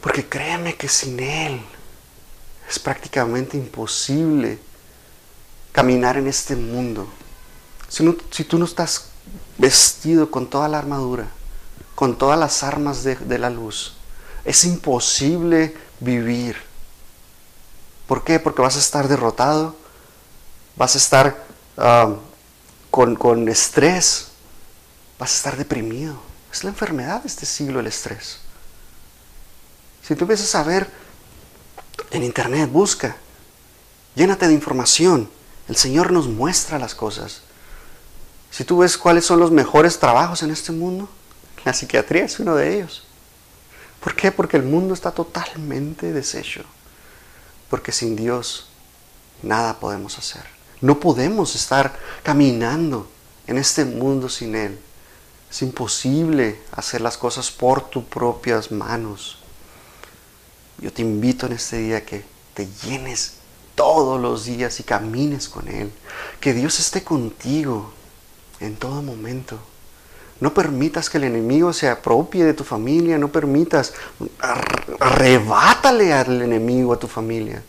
Porque 0.00 0.28
créeme 0.28 0.76
que 0.76 0.88
sin 0.88 1.20
Él 1.20 1.62
es 2.68 2.78
prácticamente 2.78 3.56
imposible 3.56 4.58
caminar 5.70 6.16
en 6.16 6.26
este 6.26 6.56
mundo. 6.56 7.06
Si, 7.88 8.18
si, 8.30 8.44
tú 8.44 8.58
no 8.58 8.64
estás 8.64 9.06
vestido 9.58 10.30
con 10.30 10.48
toda 10.48 10.68
la 10.68 10.78
armadura, 10.78 11.28
con 11.94 12.18
todas 12.18 12.38
las 12.38 12.62
armas 12.62 13.04
de, 13.04 13.38
la 13.38 13.50
luz, 13.50 13.94
es 14.44 14.64
imposible 14.64 15.76
vivir. 16.00 16.56
¿Por 18.06 18.24
qué? 18.24 18.40
Porque 18.40 18.62
vas 18.62 18.76
a 18.76 18.80
estar 18.80 19.06
derrotado, 19.06 19.76
vas 20.76 20.94
a 20.94 20.98
estar 20.98 21.44
ah, 21.78 22.14
con, 22.90 23.14
con 23.14 23.48
estrés, 23.48 24.31
vas 25.22 25.34
a 25.34 25.36
estar 25.36 25.56
deprimido. 25.56 26.16
Es 26.52 26.64
la 26.64 26.70
enfermedad 26.70 27.22
de 27.22 27.28
este 27.28 27.46
siglo 27.46 27.78
el 27.78 27.86
estrés. 27.86 28.38
Si 30.02 30.16
tú 30.16 30.24
empiezas 30.24 30.52
a 30.56 30.64
ver 30.64 30.90
en 32.10 32.24
internet, 32.24 32.68
busca, 32.68 33.14
llénate 34.16 34.48
de 34.48 34.52
información. 34.52 35.30
El 35.68 35.76
Señor 35.76 36.10
nos 36.10 36.26
muestra 36.26 36.80
las 36.80 36.96
cosas. 36.96 37.42
Si 38.50 38.64
tú 38.64 38.78
ves 38.78 38.98
cuáles 38.98 39.24
son 39.24 39.38
los 39.38 39.52
mejores 39.52 40.00
trabajos 40.00 40.42
en 40.42 40.50
este 40.50 40.72
mundo, 40.72 41.08
la 41.64 41.72
psiquiatría 41.72 42.24
es 42.24 42.40
uno 42.40 42.56
de 42.56 42.74
ellos. 42.74 43.04
¿Por 44.00 44.16
qué? 44.16 44.32
Porque 44.32 44.56
el 44.56 44.64
mundo 44.64 44.92
está 44.92 45.12
totalmente 45.12 46.12
deshecho. 46.12 46.64
Porque 47.70 47.92
sin 47.92 48.16
Dios 48.16 48.70
nada 49.40 49.78
podemos 49.78 50.18
hacer. 50.18 50.42
No 50.80 50.98
podemos 50.98 51.54
estar 51.54 51.96
caminando 52.24 53.08
en 53.46 53.58
este 53.58 53.84
mundo 53.84 54.28
sin 54.28 54.56
Él. 54.56 54.80
Es 55.52 55.60
imposible 55.60 56.58
hacer 56.72 57.02
las 57.02 57.18
cosas 57.18 57.50
por 57.50 57.82
tus 57.90 58.04
propias 58.04 58.72
manos. 58.72 59.36
Yo 60.78 60.90
te 60.90 61.02
invito 61.02 61.44
en 61.44 61.52
este 61.52 61.76
día 61.76 62.06
que 62.06 62.24
te 62.54 62.66
llenes 62.82 63.34
todos 63.74 64.18
los 64.18 64.46
días 64.46 64.80
y 64.80 64.82
camines 64.82 65.50
con 65.50 65.68
Él. 65.68 65.92
Que 66.40 66.54
Dios 66.54 66.80
esté 66.80 67.04
contigo 67.04 67.92
en 68.60 68.76
todo 68.76 69.02
momento. 69.02 69.58
No 70.40 70.54
permitas 70.54 71.10
que 71.10 71.18
el 71.18 71.24
enemigo 71.24 71.74
se 71.74 71.90
apropie 71.90 72.46
de 72.46 72.54
tu 72.54 72.64
familia, 72.64 73.18
no 73.18 73.28
permitas, 73.28 73.92
arrebátale 74.98 76.14
al 76.14 76.40
enemigo 76.40 76.94
a 76.94 76.98
tu 76.98 77.08
familia. 77.08 77.62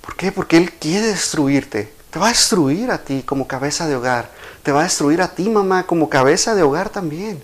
¿Por 0.00 0.16
qué? 0.16 0.32
Porque 0.32 0.56
Él 0.56 0.72
quiere 0.72 1.08
destruirte. 1.08 1.92
Te 2.10 2.18
va 2.18 2.28
a 2.28 2.30
destruir 2.30 2.90
a 2.90 3.04
ti 3.04 3.24
como 3.24 3.46
cabeza 3.46 3.86
de 3.86 3.96
hogar. 3.96 4.30
Te 4.62 4.72
va 4.72 4.80
a 4.80 4.84
destruir 4.84 5.20
a 5.22 5.28
ti, 5.28 5.48
mamá, 5.48 5.86
como 5.86 6.08
cabeza 6.08 6.54
de 6.54 6.62
hogar 6.62 6.88
también. 6.88 7.42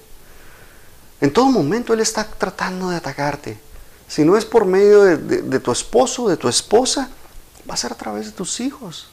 En 1.21 1.33
todo 1.33 1.47
momento 1.47 1.93
Él 1.93 2.01
está 2.01 2.25
tratando 2.25 2.91
de 2.91 2.97
atacarte. 2.97 3.59
Si 4.07 4.25
no 4.25 4.37
es 4.37 4.45
por 4.45 4.65
medio 4.65 5.03
de, 5.03 5.61
tu 5.61 5.73
esposo, 5.73 6.29
de 6.29 6.37
tu 6.37 6.49
esposa, 6.49 7.11
va 7.69 7.75
a 7.75 7.77
ser 7.77 7.93
a 7.93 7.97
través 7.97 8.27
de 8.27 8.33
tus 8.33 8.61
hijos. 8.61 9.09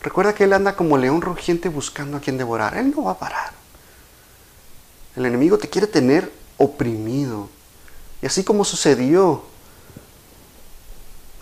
Recuerda 0.00 0.34
que 0.34 0.44
Él 0.44 0.52
anda 0.52 0.74
como 0.74 0.96
león 0.96 1.20
rugiente 1.20 1.68
buscando 1.68 2.16
a 2.16 2.20
quien 2.20 2.38
devorar. 2.38 2.76
Él 2.76 2.92
no 2.94 3.04
va 3.04 3.12
a 3.12 3.18
parar. 3.18 3.52
El 5.16 5.26
enemigo 5.26 5.58
te 5.58 5.68
quiere 5.68 5.86
tener 5.86 6.32
oprimido. 6.56 7.48
Y 8.22 8.26
así 8.26 8.44
como 8.44 8.64
sucedió 8.64 9.44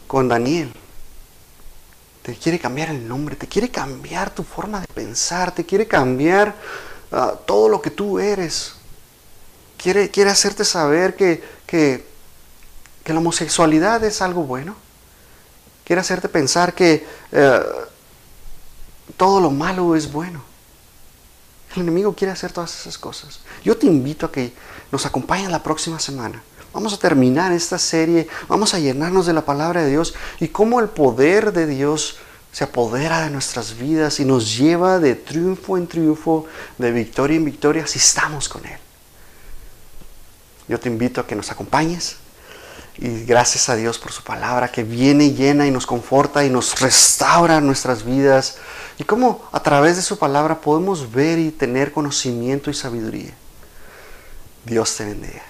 con 0.06 0.28
Daniel, 0.28 0.72
te 2.30 2.38
quiere 2.38 2.60
cambiar 2.60 2.90
el 2.90 3.08
nombre, 3.08 3.34
te 3.34 3.48
quiere 3.48 3.70
cambiar 3.70 4.32
tu 4.32 4.44
forma 4.44 4.80
de 4.80 4.86
pensar, 4.86 5.52
te 5.52 5.66
quiere 5.66 5.88
cambiar 5.88 6.54
ah, 7.10 7.34
todo 7.44 7.68
lo 7.68 7.82
que 7.82 7.90
tú 7.90 8.20
eres. 8.20 8.74
Quiere, 9.76 10.10
quiere 10.10 10.30
hacerte 10.30 10.64
saber 10.64 11.16
que, 11.16 11.42
que, 11.66 12.06
que, 13.02 13.12
la 13.12 13.18
homosexualidad 13.18 14.04
es 14.04 14.22
algo 14.22 14.44
bueno. 14.44 14.76
Quiere 15.84 16.00
hacerte 16.00 16.28
pensar 16.28 16.72
que 16.72 17.04
eh, 17.32 17.62
todo 19.16 19.40
lo 19.40 19.50
malo 19.50 19.96
es 19.96 20.12
bueno. 20.12 20.40
El 21.74 21.82
enemigo 21.82 22.14
quiere 22.14 22.30
hacer 22.30 22.52
todas 22.52 22.78
esas 22.78 22.96
cosas. 22.96 23.40
Yo 23.64 23.76
te 23.76 23.86
invito 23.86 24.26
a 24.26 24.30
que 24.30 24.52
nos 24.92 25.04
acompañes 25.04 25.50
la 25.50 25.64
próxima 25.64 25.98
semana. 25.98 26.40
Vamos 26.72 26.92
a 26.92 26.98
terminar 26.98 27.52
esta 27.52 27.78
serie, 27.78 28.28
vamos 28.48 28.74
a 28.74 28.78
llenarnos 28.78 29.26
de 29.26 29.32
la 29.32 29.44
palabra 29.44 29.82
de 29.82 29.90
Dios 29.90 30.14
y 30.38 30.48
cómo 30.48 30.80
el 30.80 30.88
poder 30.88 31.52
de 31.52 31.66
Dios 31.66 32.18
se 32.52 32.64
apodera 32.64 33.22
de 33.22 33.30
nuestras 33.30 33.76
vidas 33.76 34.20
y 34.20 34.24
nos 34.24 34.56
lleva 34.56 34.98
de 34.98 35.14
triunfo 35.14 35.76
en 35.76 35.86
triunfo, 35.86 36.46
de 36.78 36.92
victoria 36.92 37.36
en 37.36 37.44
victoria, 37.44 37.86
si 37.86 37.98
estamos 37.98 38.48
con 38.48 38.64
Él. 38.64 38.78
Yo 40.68 40.78
te 40.78 40.88
invito 40.88 41.20
a 41.20 41.26
que 41.26 41.34
nos 41.34 41.50
acompañes 41.50 42.16
y 42.96 43.24
gracias 43.24 43.68
a 43.68 43.76
Dios 43.76 43.98
por 43.98 44.12
su 44.12 44.22
palabra 44.22 44.70
que 44.70 44.84
viene 44.84 45.32
llena 45.32 45.66
y 45.66 45.70
nos 45.70 45.86
conforta 45.86 46.44
y 46.44 46.50
nos 46.50 46.80
restaura 46.80 47.60
nuestras 47.60 48.04
vidas 48.04 48.58
y 48.98 49.04
cómo 49.04 49.48
a 49.52 49.62
través 49.62 49.96
de 49.96 50.02
su 50.02 50.18
palabra 50.18 50.60
podemos 50.60 51.10
ver 51.10 51.38
y 51.38 51.50
tener 51.50 51.92
conocimiento 51.92 52.70
y 52.70 52.74
sabiduría. 52.74 53.34
Dios 54.64 54.94
te 54.96 55.04
bendiga. 55.06 55.49